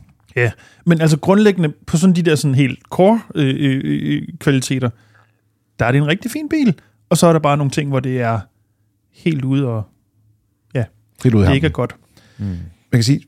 [0.87, 4.91] men altså grundlæggende, på sådan de der sådan helt core øh, øh, øh, kvaliteter,
[5.79, 6.75] der er det en rigtig fin bil.
[7.09, 8.41] Og så er der bare nogle ting, hvor det er
[9.13, 9.83] helt ude, og
[11.25, 11.97] Helt ud af det ikke er godt.
[12.39, 12.45] Mm.
[12.45, 12.59] Man
[12.93, 13.21] kan sige,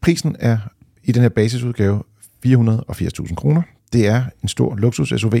[0.00, 0.58] prisen er
[1.04, 2.02] i den her basisudgave
[2.46, 3.62] 480.000 kroner.
[3.92, 5.34] Det er en stor luksus SUV.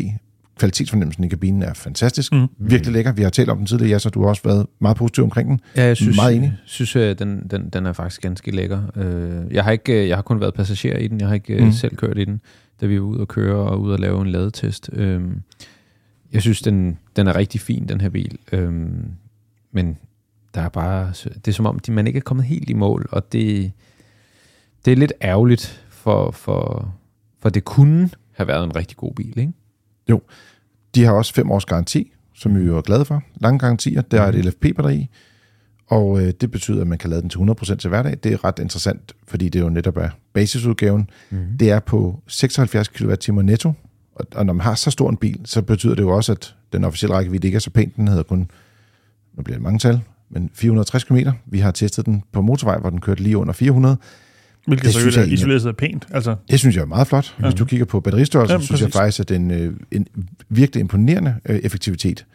[0.58, 2.32] Kvalitetsfornemmelsen i kabinen er fantastisk.
[2.32, 2.46] Mm.
[2.58, 3.12] Virkelig lækker.
[3.12, 5.60] Vi har talt om den tidligere, så du har også været meget positiv omkring den.
[5.76, 6.56] Ja, jeg synes, Meget enig.
[6.64, 8.82] synes øh, den, den, den er faktisk ganske lækker.
[8.96, 11.20] Øh, jeg, har ikke, øh, jeg har kun været passager i den.
[11.20, 11.72] Jeg har ikke Mm.
[11.72, 12.40] selv kørt i den,
[12.80, 14.90] da vi var ude og køre og ude og lave en ladetest.
[16.32, 18.38] Jeg synes, den, den er rigtig fin, den her bil.
[19.72, 19.98] Men
[20.54, 23.32] der er bare, det er som om, man ikke er kommet helt i mål, og
[23.32, 23.72] det,
[24.84, 26.94] det er lidt ærgerligt, for, for,
[27.40, 29.52] for det kunne have været en rigtig god bil, ikke?
[30.94, 33.22] De har også fem års garanti, som vi jo er glade for.
[33.40, 34.02] Lange garantier.
[34.02, 35.08] Der er et LFP-batteri,
[35.86, 38.18] og øh, det betyder, at man kan lade den til 100% til hverdag.
[38.22, 41.10] Det er ret interessant, fordi det jo netop er basisudgaven.
[41.30, 41.38] Mm.
[41.60, 43.72] Det er på 76 kWh netto,
[44.14, 46.54] og, og når man har så stor en bil, så betyder det jo også, at
[46.72, 47.96] den officielle rækkevidde ikke er så pænt.
[47.96, 48.50] Den hedder kun,
[49.34, 50.00] nu bliver det mange tal,
[50.30, 51.16] men 460 km.
[51.46, 53.96] Vi har testet den på motorvej, hvor den kørte lige under 400.
[54.66, 56.06] Hvilket Det så synes er jeg egentlig- isoleret er pænt.
[56.10, 57.34] Altså, Det synes jeg er meget flot.
[57.38, 57.50] Hvis Ja.
[57.50, 60.06] du kigger på batteristørrelsen, Jamen, synes jeg faktisk, at det er en, øh, en
[60.48, 62.26] virkelig imponerende øh, effektivitet.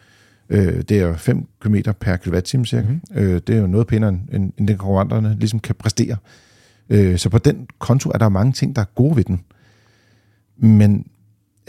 [0.50, 2.86] Øh, Det er jo 5 km per kWh cirka.
[2.88, 3.00] Mhm.
[3.14, 6.16] Øh, Det er jo noget pænere, end- end den konkurrenterne ligesom kan præstere.
[6.90, 9.40] Øh, Så på den konto er der mange ting, der er gode ved den.
[10.56, 11.06] Men,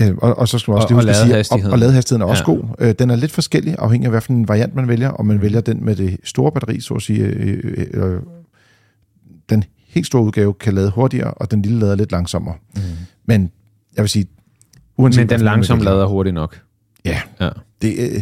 [0.02, 1.80] øh, og, og så skal man også Og- lige og huske at sige, og, og
[1.80, 2.54] ladehastigheden er også Ja.
[2.56, 2.64] god.
[2.80, 5.10] Øh, Den er lidt forskellig, afhængig af, hvilken variant man vælger.
[5.10, 8.20] Om man vælger den med det store batteri, så at sige, øh, øh, øh,
[9.50, 12.56] den helt store udgave kan lade hurtigere, og den lille lader lidt langsommere.
[12.76, 12.82] Mm.
[13.26, 13.52] Men
[13.96, 14.28] jeg vil sige,
[14.98, 16.62] uanset Men den langsomme lader hurtigt nok.
[17.06, 17.22] Ja.
[17.40, 17.50] ja.
[17.82, 18.22] Det, øh,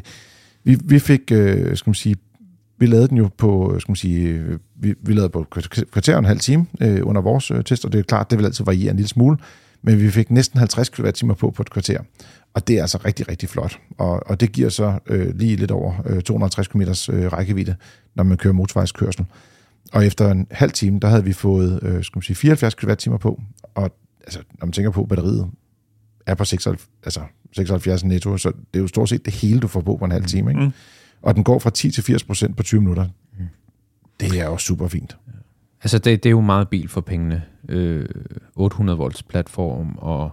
[0.63, 2.15] vi, vi fik, øh, skal man sige,
[2.79, 5.45] vi lavede den jo på, øh, skal man sige, øh, vi, vi lavede på
[5.91, 8.39] kvarter og en halv time øh, under vores øh, test, og det er klart, det
[8.39, 9.37] vil altid variere en lille smule,
[9.81, 11.99] men vi fik næsten 50 kWh på på et kvarter,
[12.53, 15.71] og det er altså rigtig, rigtig flot, og, og det giver så øh, lige lidt
[15.71, 17.75] over øh, 250 km øh, rækkevidde,
[18.15, 19.25] når man kører motorvejskørsel.
[19.93, 23.19] Og efter en halv time, der havde vi fået, øh, skal man sige, 74 kWh
[23.19, 23.41] på,
[23.75, 23.91] og
[24.23, 25.49] altså, når man tænker på, at batteriet
[26.25, 27.21] er på 76, altså
[27.51, 30.11] 76 netto, så det er jo stort set det hele, du får på på en
[30.11, 30.51] halv time.
[30.51, 30.61] Ikke?
[30.61, 30.71] Mm.
[31.21, 33.05] Og den går fra 10 til 80 procent på 20 minutter.
[34.19, 35.17] Det er jo super fint.
[35.83, 37.43] Altså, det, det er jo meget bil for pengene.
[37.69, 38.09] Øh,
[38.55, 40.31] 800 volts platform og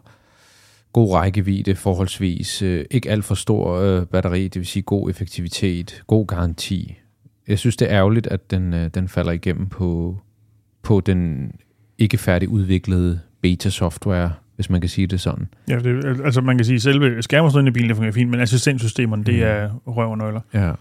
[0.92, 2.62] god rækkevidde forholdsvis.
[2.62, 6.98] Øh, ikke alt for stor øh, batteri, det vil sige god effektivitet, god garanti.
[7.49, 10.18] Jeg synes, det er ærgerligt, at den, øh, den falder igennem på,
[10.82, 11.53] på den
[11.99, 15.49] ikke færdig udviklede beta-software, hvis man kan sige det sådan.
[15.68, 18.40] ja, det, altså man kan sige, at selve skærmudstyret i bilen det fungerer fint, men
[18.40, 19.40] assistenssystemerne, det Mm.
[19.42, 20.40] er røv og nøgler.
[20.55, 20.72] Ja.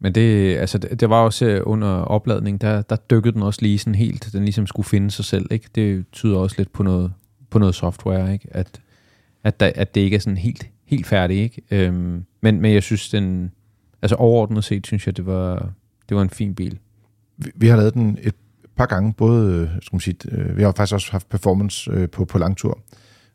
[0.00, 3.62] Men det, altså, det, det var også øh, under opladning, der, der dykkede den også
[3.62, 5.68] lige sådan helt, den ligesom skulle finde sig selv, ikke?
[5.74, 7.12] Det tyder også lidt på noget,
[7.50, 8.48] på noget software, ikke?
[8.50, 8.80] At,
[9.44, 11.86] at, der, at det ikke er sådan helt, helt færdigt, ikke?
[11.86, 13.50] Øhm, men, men jeg synes, den,
[14.02, 15.72] altså overordnet set, synes jeg, det var,
[16.12, 16.78] det var en fin bil.
[17.38, 18.34] Vi, vi har lavet den et
[18.76, 22.08] par gange, både, øh, skal man sige, øh, vi har faktisk også haft performance øh,
[22.08, 22.78] på, på langtur.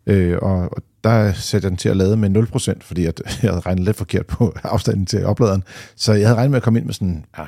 [0.08, 3.50] Øh, og, og der satte jeg den til at lade med 0%, fordi at, jeg
[3.52, 5.64] havde regnet lidt forkert på afstanden til opladeren.
[5.96, 7.48] Så jeg havde regnet med at komme ind med sådan ah,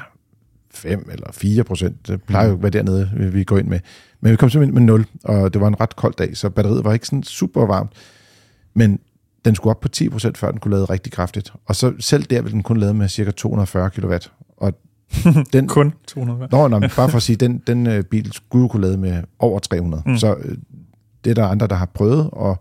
[0.71, 2.07] 5 eller 4 procent.
[2.07, 3.80] Det plejer jo at være dernede, vi- går ind med.
[4.21, 6.49] Men vi kom simpelthen ind med 0, og det var en ret kold dag, så
[6.49, 7.91] batteriet var ikke sådan super varmt.
[8.73, 8.99] Men
[9.45, 11.53] den skulle op på 10 procent, før den kunne lade rigtig kraftigt.
[11.65, 14.13] Og så selv der ville den kun lade med cirka 240 kW.
[14.57, 14.73] Og
[15.53, 16.51] den, Kun 200 watt.
[16.51, 18.97] Nå, nå, men bare for at sige, den, den øh, bil skulle jo kunne lade
[18.97, 20.03] med over 300.
[20.05, 20.18] Mm.
[20.18, 20.57] Så øh,
[21.24, 22.60] det er der andre, der har prøvet, og,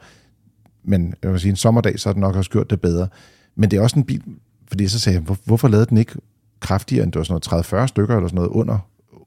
[0.84, 3.08] men jeg vil sige, en sommerdag, så har den nok også gjort det bedre.
[3.56, 4.22] Men det er også en bil,
[4.68, 6.14] fordi så sagde jeg, hvor, hvorfor lavede den ikke
[6.60, 8.78] kraftigere end det var sådan noget 30-40 stykker, eller sådan noget under,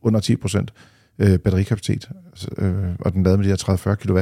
[0.01, 0.73] under 10 procent
[1.19, 4.21] øh, batterikapacitet, altså, øh, og den lavede med de her 30-40 kW.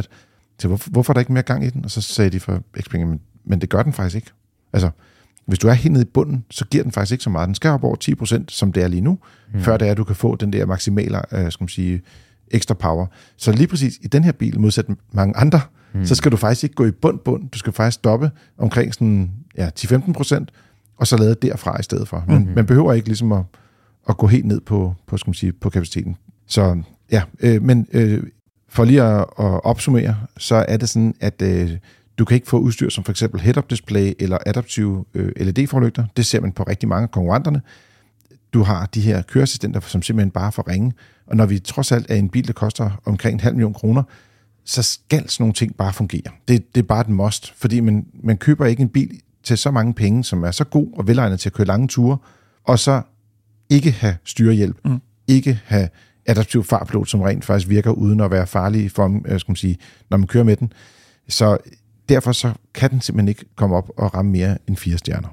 [0.60, 1.86] Så hvorfor, hvorfor er der ikke mere gang i den?
[1.86, 2.62] Og så sagde de for
[2.93, 4.32] men, men det gør den faktisk ikke.
[4.74, 4.89] Altså,
[5.50, 7.47] hvis du er helt nede i bunden, så giver den faktisk ikke så meget.
[7.47, 9.20] Den skal op over 10 procent, som det er lige nu,
[9.54, 9.62] mm.
[9.62, 12.02] før det er, at du kan få den der maksimale, øh, skal man sige,
[12.52, 13.06] ekstra power.
[13.38, 15.62] Så lige præcis i den her bil, modsat mange andre,
[15.93, 16.06] mm.
[16.06, 17.50] så skal du faktisk ikke gå i bund bund.
[17.50, 20.52] Du skal faktisk stoppe omkring sådan, ja, 10-15 procent,
[20.97, 22.24] og så lade derfra i stedet for.
[22.28, 22.56] Men mm-hmm.
[22.56, 23.43] man behøver ikke ligesom at,
[24.10, 26.18] at gå helt ned på, på, skal man sige, på kapaciteten.
[26.47, 26.82] Så
[27.12, 28.24] ja, øh, men øh,
[28.70, 31.72] for lige at, at opsummere, så er det sådan, at øh,
[32.20, 36.05] du kan ikke få udstyr som for eksempel head-up display eller adaptive øh, LED-forlygter.
[36.17, 37.61] Det ser man på rigtig mange af konkurrenterne.
[38.53, 40.93] du har de her køreassistenter, som simpelthen bare får ringe.
[41.28, 44.03] Og når vi trods alt er en bil, der koster omkring en halv million kroner,
[44.65, 46.32] så skal sådan nogle ting bare fungere.
[46.47, 49.72] Det, det er bare et must, fordi man, man køber ikke en bil til så
[49.72, 52.17] mange penge, som er så god og velegnet til at køre lange ture,
[52.63, 53.01] og så
[53.70, 55.01] ikke have styrehjælp, mm.
[55.28, 55.89] ikke have
[56.26, 59.78] adaptiv fartpilot, som rent faktisk virker uden at være farlig for, øh, skal man sige,
[60.09, 60.74] når man kører med den.
[61.30, 61.57] Så
[62.10, 65.30] derfor så kan den simpelthen ikke komme op og ramme mere end fire stjerner.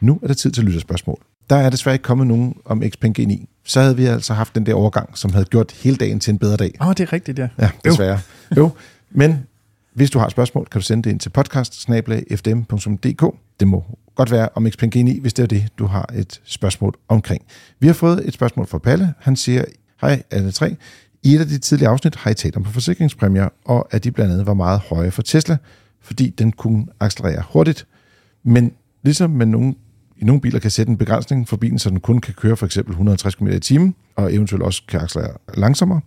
[0.00, 1.18] Nu er det tid til lytterspørgsmål.
[1.50, 3.46] Der er desværre ikke kommet nogen om Xpeng G9.
[3.64, 6.38] Så havde vi altså haft den der overgang, som havde gjort hele dagen til en
[6.38, 6.72] bedre dag.
[6.80, 7.48] Åh, oh, det er rigtigt, ja.
[7.60, 8.18] Ja, desværre.
[8.56, 8.62] Jo.
[8.62, 8.70] jo.
[9.10, 9.46] Men
[9.94, 11.88] hvis du har spørgsmål, kan du sende det ind til podcast
[13.60, 13.84] Det må
[14.14, 17.42] godt være om Xpeng G9, hvis det er det, du har et spørgsmål omkring.
[17.80, 19.14] Vi har fået et spørgsmål fra Palle.
[19.18, 19.64] Han siger,
[20.04, 20.76] hej alle tre.
[21.22, 24.32] I et af de tidlige afsnit har I talt om forsikringspræmier, og at de blandt
[24.32, 25.56] andet var meget høje for Tesla,
[26.00, 27.86] fordi den kunne accelerere hurtigt.
[28.42, 29.74] Men ligesom med nogle
[30.16, 32.66] i nogle biler kan sætte en begrænsning for bilen, så den kun kan køre for
[32.66, 36.00] eksempel 150 km i timen, og eventuelt også kan accelerere langsommere.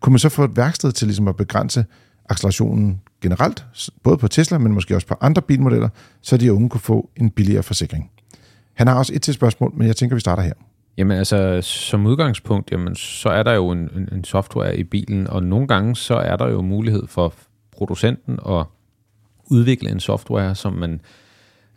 [0.00, 1.84] Kunne man så få et værksted til ligesom at begrænse
[2.28, 3.64] accelerationen generelt,
[4.02, 5.88] både på Tesla, men måske også på andre bilmodeller,
[6.22, 8.10] så de unge kunne få en billigere forsikring.
[8.74, 10.52] Han har også et til spørgsmål, men jeg tænker, vi starter her.
[10.96, 15.26] Jamen altså, som udgangspunkt, jamen, så er der jo en, en, en software i bilen,
[15.26, 17.34] og nogle gange så er der jo mulighed for
[17.72, 18.66] producenten at
[19.50, 21.00] udvikle en software, som man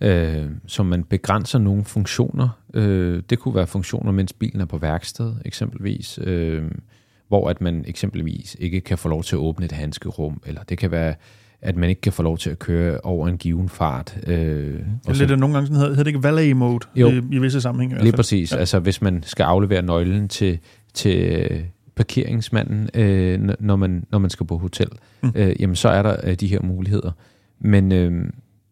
[0.01, 2.49] øh, som man begrænser nogle funktioner.
[2.73, 6.71] Øh, det kunne være funktioner, mens bilen er på værksted, eksempelvis, øh,
[7.27, 10.77] hvor at man eksempelvis ikke kan få lov til at åbne et handskerum, eller det
[10.77, 11.15] kan være,
[11.61, 14.17] at man ikke kan få lov til at køre over en given fart.
[14.27, 17.21] Øh, og lidt af nogle gange sådan hedder, hedder det ikke valet mode jo, i,
[17.31, 18.03] i visse sammenhænge.
[18.03, 18.51] Lige præcis.
[18.51, 18.57] Ja.
[18.57, 20.59] Altså hvis man skal aflevere nøglen til,
[20.93, 21.49] til
[21.95, 24.87] parkeringsmanden, øh, når, man, når man skal på hotel,
[25.23, 25.31] mm.
[25.35, 27.11] øh, jamen så er der øh, de her muligheder.
[27.59, 28.11] Men, øh,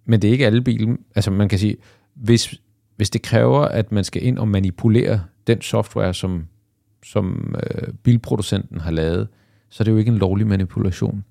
[0.05, 0.95] men det er ikke alle biler.
[1.15, 1.77] Altså man kan sige,
[2.13, 2.61] hvis,
[2.95, 6.45] hvis det kræver, at man skal ind og manipulere den software, som,
[7.05, 9.27] som øh, bilproducenten har lavet,
[9.69, 11.23] så er det jo ikke en lovlig manipulation.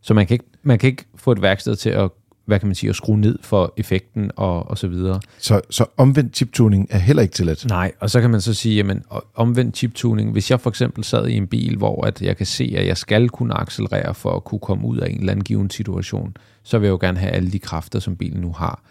[0.00, 2.10] Så man kan ikke, man kan ikke få et værksted til at
[2.46, 5.20] hvad kan man sige, at skrue ned for effekten og, og så videre.
[5.38, 7.66] Så, så omvendt chiptuning er heller ikke tilladt?
[7.68, 9.02] Nej, og så kan man så sige, jamen
[9.34, 12.74] omvendt chiptuning, hvis jeg for eksempel sad i en bil, hvor at jeg kan se,
[12.76, 15.70] at jeg skal kunne accelerere for at kunne komme ud af en eller anden given
[15.70, 18.82] situation, så vil jeg jo gerne have alle de kræfter, som bilen nu har.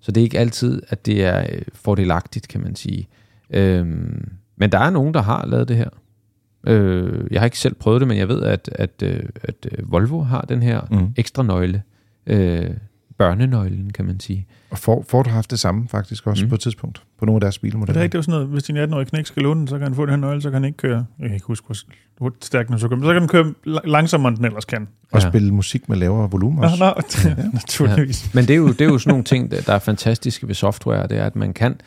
[0.00, 3.08] Så det er ikke altid, at det er øh, fordelagtigt, kan man sige.
[3.50, 5.88] Øhm, men der er nogen, der har lavet det her.
[6.66, 10.22] Øh, jeg har ikke selv prøvet det, men jeg ved, at, at, at, at Volvo
[10.22, 11.12] har den her mm.
[11.16, 11.82] ekstra nøgle,
[12.26, 12.70] øh,
[13.18, 14.46] børnenøglen, kan man sige.
[14.70, 16.48] Og Ford, Ford har haft det samme faktisk også mm.
[16.48, 17.94] på et tidspunkt, på nogle af deres bilmodeller.
[17.94, 19.82] Er det ikke det sådan noget, hvis din 18-årige knæk skal låne den, så kan
[19.82, 21.66] han få den her nøgle, så kan han ikke køre, jeg kan ikke huske,
[22.18, 23.54] hvor stærk den så kan, så kan den køre
[23.84, 24.88] langsommere, end den ellers kan.
[25.12, 25.28] Og ja.
[25.28, 26.76] spille musik med lavere volumen også.
[26.78, 26.92] Nå, nå,
[27.42, 27.48] ja.
[27.52, 28.24] naturligvis.
[28.24, 28.30] Ja.
[28.34, 31.06] Men det er, jo, det er jo sådan nogle ting, der er fantastiske ved software,
[31.06, 31.80] det er, at man kan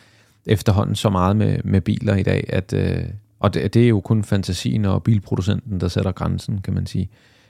[0.46, 3.04] efterhånden så meget med, med biler i dag, at, øh,
[3.44, 7.10] og det, det er jo kun fantasien og bilproducenten, der sætter grænsen, kan man sige.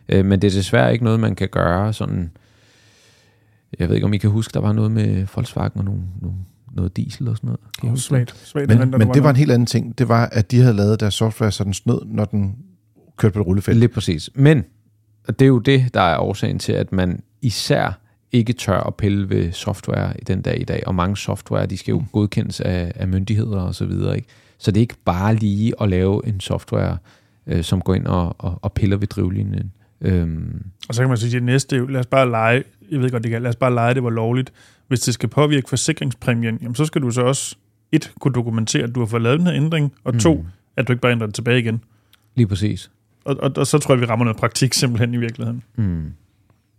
[0.09, 2.31] Øh, men det er desværre ikke noget, man kan gøre sådan
[3.79, 6.37] jeg ved ikke, om I kan huske, der var noget med Volkswagen og nogle, nogle,
[6.71, 7.59] noget diesel og sådan noget.
[7.81, 8.37] Kan oh, svagt.
[8.37, 9.97] svagt men, men det var en helt anden ting.
[9.97, 12.55] Det var, at de havde lavet deres software, så den snød, når den
[13.17, 13.77] kørte på et rullefelt.
[13.77, 14.29] Lige præcis.
[14.35, 14.63] Men
[15.27, 17.99] det er jo det, der er årsagen til, at man især
[18.31, 20.83] ikke tør at pille ved software i den dag i dag.
[20.87, 22.05] Og mange software, de skal jo mm.
[22.11, 24.15] godkendes af, af myndigheder og så videre.
[24.15, 24.27] Ikke?
[24.63, 26.97] Så det er ikke bare lige at lave en software,
[27.47, 29.71] øh, som går ind og, og, og piller ved drivlinjen.
[30.01, 30.65] Øhm.
[30.89, 33.23] Og så kan man sige, at det næste, lad os bare lege, jeg ved godt,
[33.23, 34.53] det kan, lad os bare lege, det var lovligt.
[34.87, 37.55] Hvis det skal påvirke forsikringspræmien, jamen så skal du så også,
[37.91, 40.47] et, kunne dokumentere, at du har fået lavet den her ændring, og to, mm.
[40.77, 41.83] at du ikke bare ændrer den tilbage igen.
[42.35, 42.91] Lige præcis.
[43.25, 45.63] Og, og, og så tror jeg, vi rammer noget praktik simpelthen i virkeligheden.
[45.75, 46.11] Mm.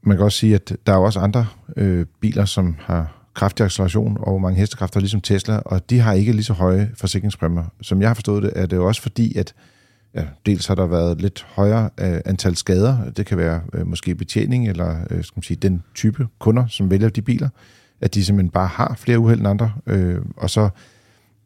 [0.03, 4.17] Man kan også sige, at der er også andre øh, biler, som har kraftig acceleration
[4.21, 7.65] og mange hestekræfter, ligesom Tesla, og de har ikke lige så høje forsikringspræmier.
[7.83, 9.55] Som jeg har forstået det, er det jo også fordi, at
[10.15, 13.11] ja, dels har der været lidt højere øh, antal skader.
[13.17, 16.91] Det kan være øh, måske betjening eller øh, skal man sige, den type kunder, som
[16.91, 17.49] vælger de biler,
[18.01, 19.73] at de simpelthen bare har flere uheld end andre.
[19.87, 20.69] Øh, og så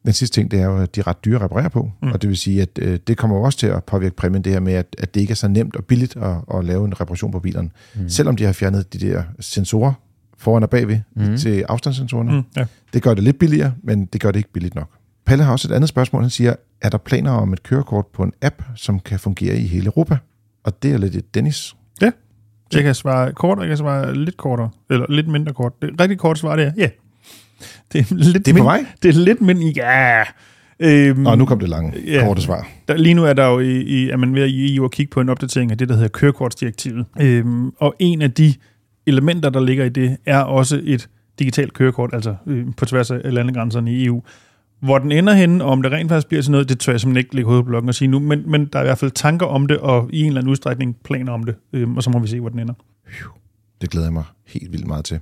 [0.05, 1.91] den sidste ting, det er jo, at de er ret dyre at reparere på.
[2.03, 2.12] Mm.
[2.12, 4.61] Og det vil sige, at øh, det kommer også til at påvirke præmien, det her
[4.61, 7.32] med, at, at det ikke er så nemt og billigt at, at lave en reparation
[7.32, 7.70] på bilerne.
[7.95, 8.09] Mm.
[8.09, 9.93] Selvom de har fjernet de der sensorer
[10.39, 11.36] foran og bagved mm.
[11.36, 12.32] til afstandssensorerne.
[12.32, 12.66] Mm, ja.
[12.93, 14.89] Det gør det lidt billigere, men det gør det ikke billigt nok.
[15.26, 16.22] Palle har også et andet spørgsmål.
[16.22, 19.66] Han siger, er der planer om et kørekort på en app, som kan fungere i
[19.66, 20.16] hele Europa?
[20.64, 21.76] Og det er lidt et Dennis.
[22.03, 22.11] Ja,
[22.72, 25.72] jeg kan svare kort, og jeg kan svare lidt kortere, eller lidt mindre kort.
[25.82, 26.89] Det rigtig kort svar, det er ja.
[27.93, 28.80] Det er, lidt det er på mig?
[29.03, 30.24] Det er lidt mindre, ja.
[30.80, 32.68] Øhm, Nå, nu kom det lange, ja, korte svar.
[32.89, 34.91] Der, lige nu er der jo i, i, er man ved at, i EU at
[34.91, 37.07] kigge på en opdatering af det, der hedder kørekortsdirektivet.
[37.20, 38.55] Øhm, og en af de
[39.09, 43.35] elementer, der ligger i det, er også et digitalt kørekort, altså øh, på tværs af
[43.35, 44.23] landegrænserne i EU.
[44.81, 47.01] Hvor den ender henne, og om det rent faktisk bliver til noget, det tør jeg
[47.01, 48.99] simpelthen ikke lægge hovedet på blokken og sige nu, men, men der er i hvert
[48.99, 52.03] fald tanker om det, og i en eller anden udstrækning planer om det, øh, og
[52.03, 52.75] så må vi se, hvor den ender.
[53.81, 55.21] Det glæder jeg mig helt vildt meget til.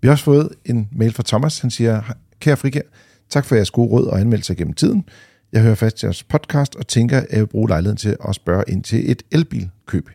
[0.00, 1.58] Vi har også fået en mail fra Thomas.
[1.58, 2.02] Han siger,
[2.40, 2.80] kære frikær,
[3.28, 5.04] tak for jeres gode råd og anmeldelser gennem tiden.
[5.52, 8.64] Jeg hører fast jeres podcast og tænker, at jeg vil bruge lejligheden til at spørge
[8.68, 10.10] ind til et elbilkøb.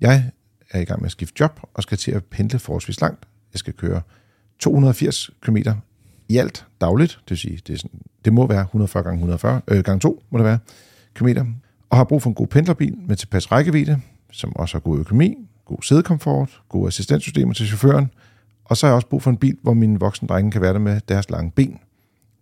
[0.00, 0.30] Jeg
[0.70, 3.26] er i gang med at skifte job og skal til at pendle forholdsvis langt.
[3.52, 4.02] Jeg skal køre
[4.58, 5.56] 280 km
[6.28, 9.60] i alt dagligt, det vil sige, det, er sådan, det må være 140 gange 140,
[9.68, 10.58] øh, gange 2 må det være,
[11.14, 11.44] kilometer,
[11.90, 14.00] og har brug for en god pendlerbil med tilpas rækkevidde,
[14.32, 18.10] som også har god økonomi, god sædekomfort, gode assistenssystemer til chaufføren,
[18.64, 20.72] og så har jeg også brug for en bil, hvor mine voksne drenge kan være
[20.72, 21.78] der med deres lange ben.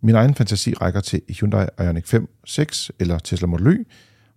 [0.01, 3.87] Min egen fantasi rækker til Hyundai Ioniq 5, 6 eller Tesla Model Y,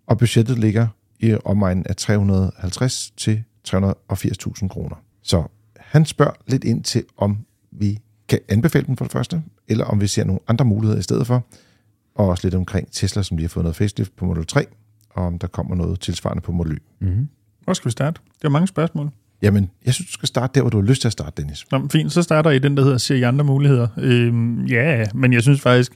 [0.08, 0.88] og budgettet ligger
[1.20, 4.96] i omegnen af 350 til 380.000 kroner.
[5.24, 5.44] Så
[5.80, 7.38] han spørger lidt ind til, om
[7.72, 11.04] vi kan anbefale den for det første, eller om vi ser nogle andre muligheder i
[11.04, 11.46] stedet for,
[12.16, 14.66] og også lidt omkring Tesla, som lige har fået noget facelift på Model 3,
[15.10, 16.80] og om der kommer noget tilsvarende på Model Y.
[17.00, 17.28] Mm-hmm.
[17.64, 18.22] Hvor skal vi starte?
[18.42, 19.12] Det er mange spørgsmål.
[19.42, 21.66] Jamen, jeg synes, du skal starte der, hvor du har lyst til at starte, Dennis.
[21.72, 23.88] Nå, fint, så starter I den, der hedder Ser I andre muligheder?
[23.98, 25.94] Øhm, ja, men jeg synes faktisk,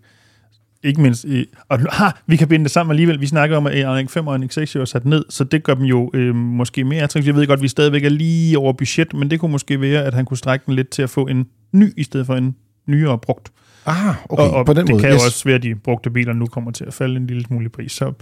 [0.84, 3.22] ikke mindst, øh, og ha, vi kan binde det sammen alligevel.
[3.22, 5.74] Vi snakker om, at Ioniq 5 og Ioniq 6 er sat ned, så det gør
[5.74, 7.28] dem jo øh, måske mere attraktivt.
[7.28, 10.04] Jeg ved godt, at vi stadigvæk er lige over budget, men det kunne måske være,
[10.04, 12.56] at han kunne strække den lidt til at få en ny, i stedet for en
[12.88, 13.52] nyere brugt.
[13.86, 15.04] Ah, okay, og, og på den det måde.
[15.04, 17.44] kan jo også være, at de brugte biler nu kommer til at falde en lille
[17.44, 17.92] smule i pris.
[17.92, 18.14] Så,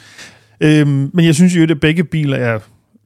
[0.61, 2.59] øhm, men jeg synes jo, at begge biler er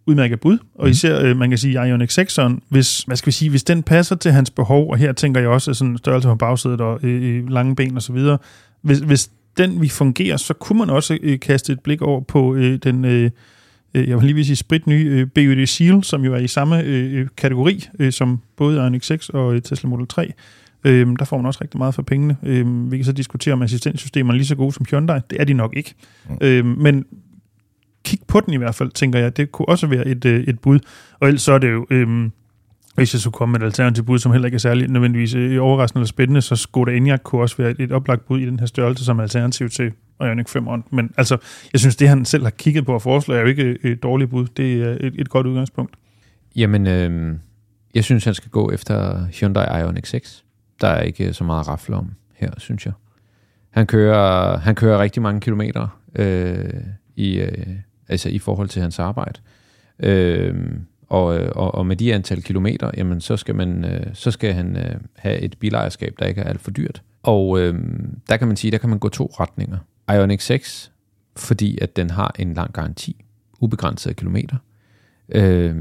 [0.05, 3.49] udmærket bud, og især, øh, man kan sige, Ioniq 6'eren, hvis, hvad skal vi sige,
[3.49, 6.81] hvis den passer til hans behov, og her tænker jeg også sådan størrelse på bagsædet
[6.81, 8.37] og øh, lange ben og så videre,
[8.81, 12.55] hvis, hvis den vi fungerer, så kunne man også øh, kaste et blik over på
[12.55, 13.31] øh, den, øh,
[13.93, 16.83] jeg vil lige vil sige sprit nye øh, BUD Seal, som jo er i samme
[16.83, 20.33] øh, kategori øh, som både Ioniq 6 og øh, Tesla Model 3.
[20.83, 22.37] Øh, der får man også rigtig meget for pengene.
[22.43, 25.19] Øh, vi kan så diskutere, om assistenssystemerne er lige så gode som Hyundai.
[25.29, 25.93] Det er de nok ikke.
[26.29, 26.37] Mm.
[26.41, 27.05] Øh, men
[28.05, 29.37] kig på den i hvert fald, tænker jeg.
[29.37, 30.79] Det kunne også være et, øh, et bud.
[31.19, 31.85] Og ellers så er det jo...
[31.89, 32.29] Øh,
[32.95, 35.63] hvis jeg skulle komme med et alternativt bud, som heller ikke er særlig nødvendigvis øh,
[35.63, 38.59] overraskende eller spændende, så Skoda Enyaq kunne også være et, et oplagt bud i den
[38.59, 39.91] her størrelse som alternativ til
[40.21, 41.37] Ioniq 5 Men altså,
[41.73, 44.03] jeg synes, det han selv har kigget på og foreslår, er jo ikke øh, et
[44.03, 44.47] dårligt bud.
[44.57, 45.95] Det er øh, et, et godt udgangspunkt.
[46.55, 47.35] Jamen, øh,
[47.95, 50.45] jeg synes, han skal gå efter Hyundai Ioniq 6.
[50.81, 52.93] Der er ikke så meget at rafle om her, synes jeg.
[53.69, 56.73] Han kører, han kører rigtig mange kilometer øh,
[57.15, 57.67] i, øh,
[58.09, 59.39] altså i forhold til hans arbejde.
[59.99, 60.55] Øh,
[61.09, 61.25] og,
[61.55, 64.95] og, og med de antal kilometer, jamen, så skal, man, øh, så skal han øh,
[65.15, 67.01] have et bilejerskab, der ikke er alt for dyrt.
[67.23, 67.75] Og øh,
[68.29, 69.77] der kan man sige, der kan man gå to retninger.
[70.11, 70.91] Ioniq 6,
[71.35, 73.25] fordi at den har en lang garanti,
[73.59, 74.55] ubegrænset kilometer.
[75.29, 75.75] Øh,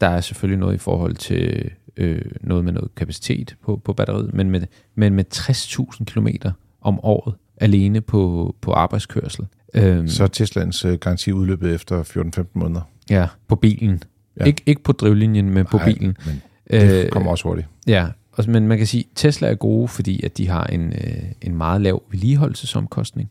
[0.00, 4.34] der er selvfølgelig noget i forhold til øh, noget med noget kapacitet på, på batteriet,
[4.34, 4.60] men med,
[4.94, 9.46] men med 60.000 kilometer om året alene på, på arbejdskørsel.
[9.74, 12.02] Øh, så er Teslans øh, garanti udløbet efter
[12.40, 12.80] 14-15 måneder?
[13.10, 14.02] Ja, på bilen.
[14.40, 14.44] Ja.
[14.44, 16.16] Ik- ikke på drivlinjen, men på Ej, bilen.
[16.26, 17.68] Men det kommer også hurtigt.
[17.86, 20.92] Ja, og, men man kan sige, at Tesla er gode, fordi at de har en,
[20.92, 23.30] øh, en meget lav vedligeholdelsesomkostning.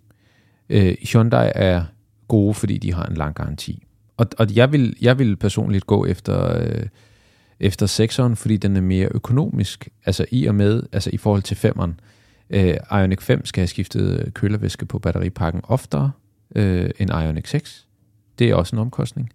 [0.69, 1.83] Øh, Hyundai er
[2.27, 3.83] gode, fordi de har en lang garanti.
[4.17, 6.85] Og, og jeg, vil, jeg vil personligt gå efter, øh,
[7.59, 9.89] efter 6'eren, fordi den er mere økonomisk.
[10.05, 11.91] Altså i og med, altså i forhold til 5'eren.
[12.49, 16.11] Øh, Ioniq 5 skal have skiftet kølervæske på batteripakken oftere
[16.55, 17.87] øh, end Ioniq 6.
[18.39, 19.29] Det er også en omkostning.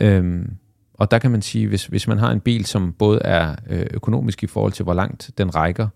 [0.00, 0.44] Øh,
[0.94, 3.86] og der kan man sige, hvis, hvis man har en bil, som både er øh,
[3.90, 5.88] økonomisk i forhold til, hvor langt den rækker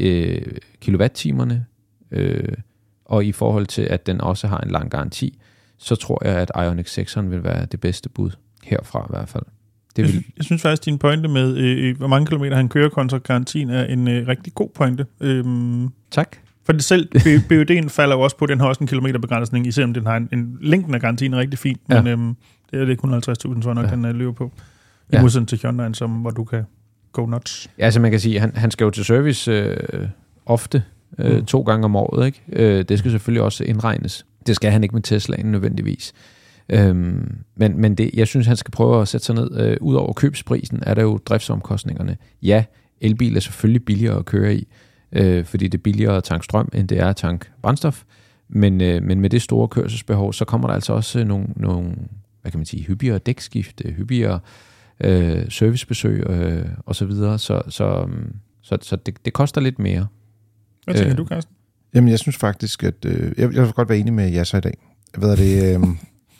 [0.00, 0.42] øh,
[0.80, 1.64] kilowattimerne,
[2.10, 2.52] øh,
[3.04, 5.38] og i forhold til, at den også har en lang garanti,
[5.78, 8.30] så tror jeg, at Ioniq 6'eren vil være det bedste bud
[8.62, 9.42] herfra i hvert fald.
[9.96, 10.04] Det vil...
[10.04, 13.18] jeg, synes, jeg synes faktisk, din pointe med, øh, hvor mange kilometer han kører kontra
[13.18, 15.06] garantien, er en øh, rigtig god pointe.
[15.20, 16.36] Øhm, tak.
[16.64, 17.08] For det selv,
[17.52, 20.28] BUD'en falder jo også på, den har også en kilometerbegrænsning, især om den har en,
[20.32, 22.12] en længden af garantien er rigtig fin, men ja.
[22.12, 22.36] øhm,
[22.70, 23.90] det er det 150.000, så nok ja.
[23.90, 24.52] den uh, løber på.
[25.08, 25.22] I ja.
[25.22, 26.64] modsætning til Hyundai, som, hvor du kan
[27.12, 27.70] go nuts.
[27.78, 30.08] Ja, altså man kan sige, han, han skal jo til service øh,
[30.46, 30.82] ofte,
[31.18, 31.44] øh, mm.
[31.44, 32.26] to gange om året.
[32.26, 32.42] Ikke?
[32.52, 34.26] Øh, det skal selvfølgelig også indregnes.
[34.46, 36.12] Det skal han ikke med Teslaen nødvendigvis.
[36.68, 39.60] Øhm, men men det, jeg synes, han skal prøve at sætte sig ned.
[39.60, 42.16] Øh, Udover købsprisen er der jo driftsomkostningerne.
[42.42, 42.64] Ja,
[43.00, 44.68] elbil er selvfølgelig billigere at køre i,
[45.12, 48.02] øh, fordi det er billigere at tanke strøm, end det er at tanke brændstof.
[48.48, 51.94] Men, øh, men med det store kørselsbehov, så kommer der altså også nogle, nogle
[52.46, 54.40] hvad kan man sige, hyppigere dækskift, hyppigere
[55.04, 57.38] øh, servicebesøg øh, og så videre.
[57.38, 58.08] Så, så,
[58.62, 60.06] så, så det, det koster lidt mere.
[60.84, 61.54] Hvad tænker øh, du, Carsten?
[61.94, 64.60] Jamen, jeg synes faktisk, at øh, jeg, jeg vil godt være enig med så i
[64.60, 64.78] dag.
[65.18, 65.74] Hvad er det?
[65.74, 65.82] Øh,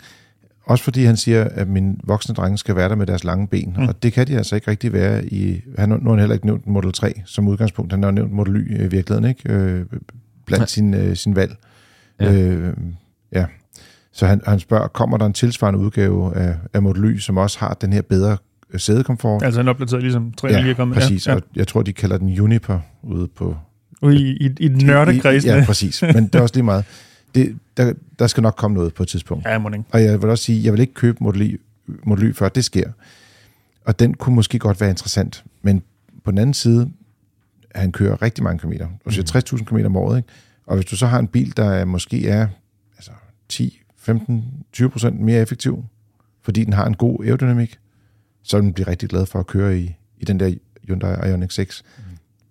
[0.72, 3.74] også fordi han siger, at mine voksne drenge skal være der med deres lange ben,
[3.78, 3.88] mm.
[3.88, 5.60] og det kan de altså ikke rigtig være i...
[5.78, 8.56] Han, nu har han heller ikke nævnt Model 3 som udgangspunkt, han har nævnt Model
[8.56, 9.52] Y i virkeligheden, ikke?
[9.52, 9.86] Øh,
[10.46, 11.56] blandt sin, øh, sin valg.
[12.20, 12.32] Ja.
[12.32, 12.76] Øh,
[13.32, 13.46] ja.
[14.16, 17.58] Så han, han spørger, kommer der en tilsvarende udgave af, af Model Y, som også
[17.58, 18.36] har den her bedre
[18.76, 19.42] sædekomfort?
[19.42, 20.98] Altså en opdateret ligesom 3 ja, er kommet.
[20.98, 21.26] præcis.
[21.26, 21.34] Ja.
[21.34, 23.56] Og jeg tror, de kalder den Juniper ude på...
[24.02, 25.50] Ude i, i, i nørdekredsen.
[25.50, 26.02] Ja, præcis.
[26.02, 26.84] Men det er også lige meget.
[27.34, 29.46] Det, der, der skal nok komme noget på et tidspunkt.
[29.46, 31.60] Ja, må Og jeg vil også sige, jeg vil ikke købe Model Y,
[32.04, 32.90] Model y før det sker.
[33.84, 35.44] Og den kunne måske godt være interessant.
[35.62, 35.82] Men
[36.24, 36.90] på den anden side,
[37.74, 38.86] han kører rigtig mange kilometer.
[39.04, 40.16] Og så 60.000 km om året.
[40.16, 40.28] Ikke?
[40.66, 42.46] Og hvis du så har en bil, der måske er
[42.96, 43.10] altså
[43.48, 45.84] 10, 15, 20 procent mere effektiv,
[46.42, 47.78] fordi den har en god aerodynamik,
[48.42, 50.54] så vil den blive rigtig glad for at køre i, i den der
[50.86, 51.84] Hyundai Ioniq 6.
[51.98, 52.02] Mm.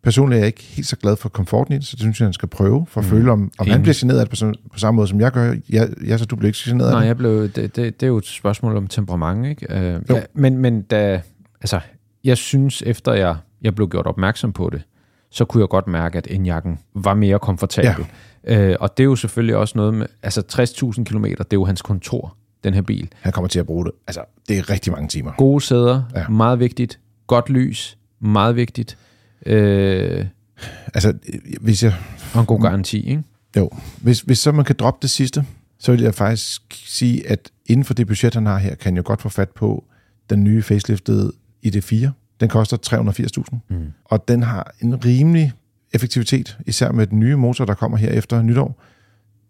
[0.03, 2.25] Personligt er jeg ikke helt så glad for komforten i det, så det synes jeg,
[2.25, 3.09] han skal prøve, for at mm.
[3.09, 5.55] føle, om, om han bliver generet af det på, på samme måde, som jeg gør.
[5.69, 7.07] Jeg, jeg så du bliver ikke generet Nej, af det?
[7.07, 9.67] jeg blev, det, det, det er jo et spørgsmål om temperament, ikke?
[9.69, 11.21] Uh, ja, men, men da,
[11.61, 11.79] altså,
[12.23, 14.81] jeg synes, efter jeg, jeg blev gjort opmærksom på det,
[15.35, 18.05] så kunne jeg godt mærke, at indjakken var mere komfortabel.
[18.47, 18.69] Ja.
[18.71, 20.41] Uh, og det er jo selvfølgelig også noget med, altså
[20.97, 23.09] 60.000 km, det er jo hans kontor, den her bil.
[23.19, 23.91] Han kommer til at bruge det.
[24.07, 25.31] Altså, det er rigtig mange timer.
[25.37, 26.27] Gode sæder, ja.
[26.27, 26.99] meget vigtigt.
[27.27, 28.97] Godt lys, meget vigtigt.
[29.45, 30.25] Øh,
[30.93, 31.13] altså,
[31.61, 31.93] hvis jeg...
[32.33, 33.23] Og en god garanti, ikke?
[33.57, 33.69] Jo.
[34.01, 35.45] Hvis, hvis så man kan droppe det sidste,
[35.79, 38.97] så vil jeg faktisk sige, at inden for det budget, han har her, kan jeg
[38.97, 39.83] jo godt få fat på
[40.29, 41.31] den nye faceliftede
[41.65, 42.07] ID4.
[42.39, 42.77] Den koster
[43.51, 43.91] 380.000, mm.
[44.05, 45.53] og den har en rimelig
[45.93, 48.81] effektivitet, især med den nye motor, der kommer her efter nytår.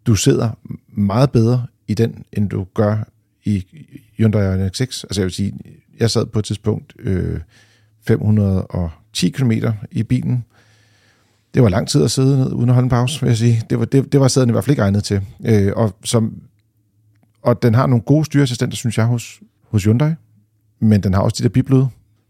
[0.05, 0.49] Du sidder
[0.88, 2.97] meget bedre i den, end du gør
[3.43, 3.65] i
[4.17, 5.03] Hyundai Ioniq 6.
[5.03, 5.53] Altså jeg vil sige,
[5.99, 7.39] jeg sad på et tidspunkt øh,
[8.07, 9.51] 510 km
[9.91, 10.45] i bilen.
[11.53, 13.61] Det var lang tid at sidde ned uden at holde en pause, vil jeg sige.
[13.69, 15.21] Det var, det, det var sæden i hvert fald ikke egnet til.
[15.45, 16.41] Øh, og, som,
[17.41, 20.13] og den har nogle gode styreassistenter, synes jeg, hos, hos Hyundai.
[20.79, 21.88] Men den har også de der biblyde.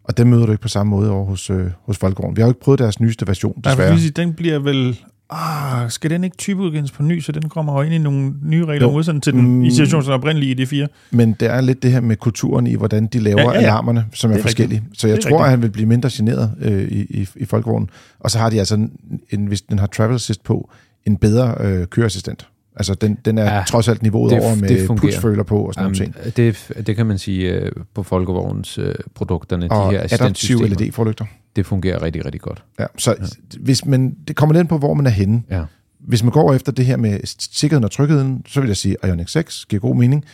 [0.08, 2.36] Og dem møder du ikke på samme måde over hos, øh, hos Folkevogn.
[2.36, 3.95] Vi har jo ikke prøvet deres nyeste version, desværre.
[3.95, 4.97] Nej, den bliver vel
[5.30, 8.66] ah, skal den ikke typeudgives på ny, så den kommer jo ind i nogle nye
[8.66, 10.88] regler modsat til den mm, i situationen oprindelige i D4?
[11.12, 13.60] Men det er lidt det her med kulturen i, hvordan de laver ja, ja, ja.
[13.60, 14.80] alarmerne, som er, er forskellige.
[14.80, 15.01] Rigtigt.
[15.01, 15.43] Så jeg tror, rigtigt.
[15.43, 17.89] at han vil blive mindre generet øh, i, i, i folkevognen.
[18.20, 18.88] Og så har de altså,
[19.30, 20.70] en, hvis den har travel assist på,
[21.06, 22.47] en bedre øh, køreassistent.
[22.76, 25.86] Altså, den, den er ja, trods alt niveauet det, over med pulsføler på og sådan
[25.86, 26.36] um, noget ting.
[26.38, 29.72] Det, det kan man sige uh, på Folkevognens uh, produkterne.
[29.72, 31.26] Og de her adaptive LED-forlygter.
[31.56, 32.64] Det fungerer rigtig, rigtig godt.
[32.80, 33.26] Ja, så ja.
[33.60, 35.44] hvis man, det kommer lidt på, hvor man er henne.
[35.50, 35.64] Ja.
[36.00, 39.10] Hvis man går efter det her med sikkerheden og trygheden, så vil jeg sige, at
[39.10, 40.26] Ioniq 6 giver god mening.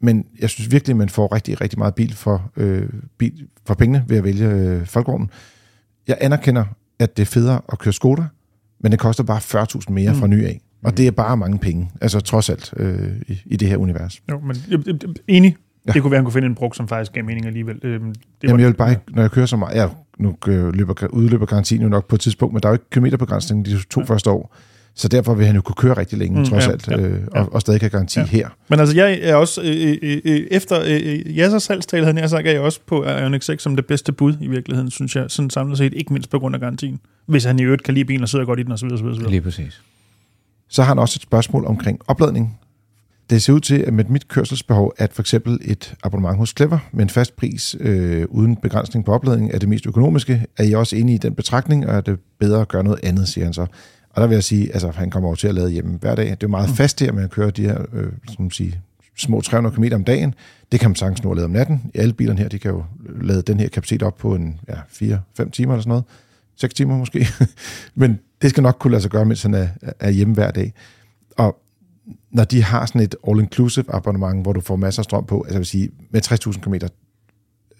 [0.00, 2.88] Men jeg synes virkelig, at man får rigtig, rigtig meget bil for, øh,
[3.18, 5.30] bil for pengene ved at vælge øh, Folkevognen.
[6.08, 6.64] Jeg anerkender,
[6.98, 8.24] at det er federe at køre Skoda,
[8.80, 10.18] men det koster bare 40.000 mere mm.
[10.18, 10.60] fra ny af.
[10.84, 14.22] Og det er bare mange penge, altså trods alt, øh, i, i det her univers.
[14.30, 14.94] Jo, men jeg, jeg,
[15.28, 15.56] enig.
[15.86, 15.92] Ja.
[15.92, 17.78] Det kunne være, at han kunne finde en brug, som faktisk gav mening alligevel.
[17.82, 18.14] Øh, det
[18.44, 21.46] Jamen, jeg vil bare ikke, når jeg kører så meget, ja, nu øh, løber, udløber
[21.46, 24.06] garantien jo nok på et tidspunkt, men der er jo ikke kilometerbegrænsning de to ja.
[24.06, 24.56] første år.
[24.94, 27.20] Så derfor vil han jo kunne køre rigtig længe, mm, trods ja, alt, ja, øh,
[27.34, 27.40] ja.
[27.40, 28.26] Og, og stadig have garanti ja.
[28.26, 28.48] her.
[28.68, 32.46] Men altså, jeg er også, øh, øh, øh efter øh, Jassers salgstale, havde jeg sagt,
[32.46, 35.50] er jeg også på Ioniq 6 som det bedste bud i virkeligheden, synes jeg, sådan
[35.50, 37.00] samlet set, ikke mindst på grund af garantien.
[37.26, 38.86] Hvis han i øvrigt kan lide bilen og sidder godt i den, osv.
[38.86, 39.28] osv., osv.
[39.28, 39.82] Lige præcis.
[40.72, 42.58] Så har han også et spørgsmål omkring opladning.
[43.30, 46.78] Det ser ud til, at med mit kørselsbehov, at for eksempel et abonnement hos Clever
[46.92, 50.46] med en fast pris øh, uden begrænsning på opladning er det mest økonomiske.
[50.56, 53.28] Er I også enige i den betragtning, og er det bedre at gøre noget andet,
[53.28, 53.66] siger han så.
[54.10, 56.30] Og der vil jeg sige, altså han kommer over til at lade hjemme hver dag.
[56.30, 56.76] Det er meget mm.
[56.76, 58.80] fast her med at køre de her øh, som sige,
[59.16, 60.34] små 300 km om dagen.
[60.72, 61.90] Det kan man sagtens nå at lade om natten.
[61.94, 62.84] Alle bilerne her, de kan jo
[63.20, 66.04] lade den her kapacitet op på en ja, 4-5 timer eller sådan noget.
[66.56, 67.26] 6 timer måske.
[67.94, 69.68] Men det skal nok kunne lade sig gøre, mens han er,
[70.00, 70.72] er hjemme hver dag.
[71.36, 71.56] Og
[72.30, 75.54] når de har sådan et all-inclusive abonnement, hvor du får masser af strøm på, altså
[75.54, 76.74] jeg vil sige, med 60.000 km,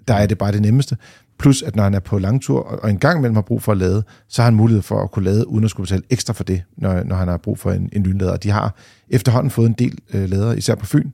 [0.08, 0.96] der er det bare det nemmeste.
[1.38, 3.78] Plus, at når han er på langtur, og en gang imellem har brug for at
[3.78, 6.44] lade, så har han mulighed for at kunne lade, uden at skulle betale ekstra for
[6.44, 8.36] det, når, når han har brug for en, en lynlader.
[8.36, 8.74] De har
[9.08, 11.10] efterhånden fået en del øh, lader, især på Fyn,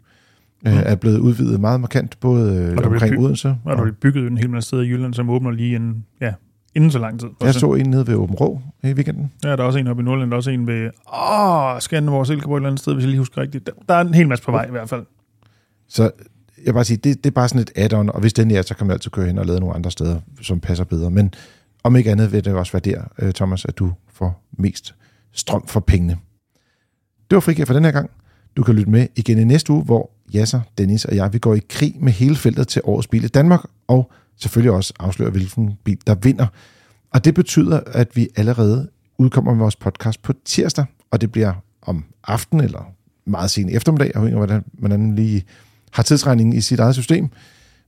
[0.66, 0.80] øh, mm.
[0.84, 3.56] er blevet udvidet meget markant, både øh, omkring by- Odense.
[3.64, 6.32] Og der er bygget en hel masse steder i Jylland, som åbner lige en, ja,
[6.74, 7.28] inden så lang tid.
[7.40, 9.32] Jeg så en nede ved Åben Rå i weekenden.
[9.44, 12.26] Ja, der er også en oppe i Nordland, der er også en ved åh, Skanderborg
[12.26, 13.70] Silkeborg et eller andet sted, hvis jeg lige husker rigtigt.
[13.88, 15.06] Der er en hel masse på vej i hvert fald.
[15.88, 16.10] Så
[16.64, 18.74] jeg bare sige, det, det er bare sådan et add-on, og hvis den er, så
[18.74, 21.10] kan man altid køre hen og lade nogle andre steder, som passer bedre.
[21.10, 21.34] Men
[21.84, 24.94] om ikke andet vil det også være der, øh, Thomas, at du får mest
[25.32, 26.16] strøm for pengene.
[27.30, 28.10] Det var frikær for den her gang.
[28.56, 31.54] Du kan lytte med igen i næste uge, hvor Jasser, Dennis og jeg, vi går
[31.54, 35.72] i krig med hele feltet til årets bil i Danmark, og selvfølgelig også afsløre, hvilken
[35.84, 36.46] bil der vinder.
[37.10, 41.52] Og det betyder, at vi allerede udkommer med vores podcast på tirsdag, og det bliver
[41.82, 42.92] om aften eller
[43.26, 45.44] meget sen eftermiddag, afhængig af hvordan man lige
[45.92, 47.28] har tidsregningen i sit eget system,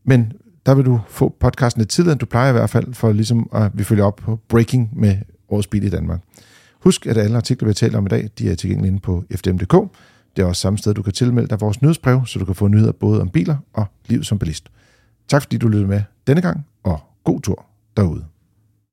[0.05, 0.33] men
[0.67, 3.51] der vil du få podcasten lidt tidligere, end du plejer i hvert fald, for ligesom
[3.55, 5.17] at vi følger op på breaking med
[5.49, 6.21] årets bil i Danmark.
[6.81, 9.93] Husk, at alle artikler, vi taler om i dag, de er tilgængelige inde på fdm.dk.
[10.37, 12.69] Det er også samme sted, du kan tilmelde dig vores nyhedsbrev, så du kan få
[12.69, 14.71] nyheder både om biler og liv som bilist.
[15.31, 17.67] Tak fordi du lyttede med denne gang, og god tur
[17.97, 18.25] derude.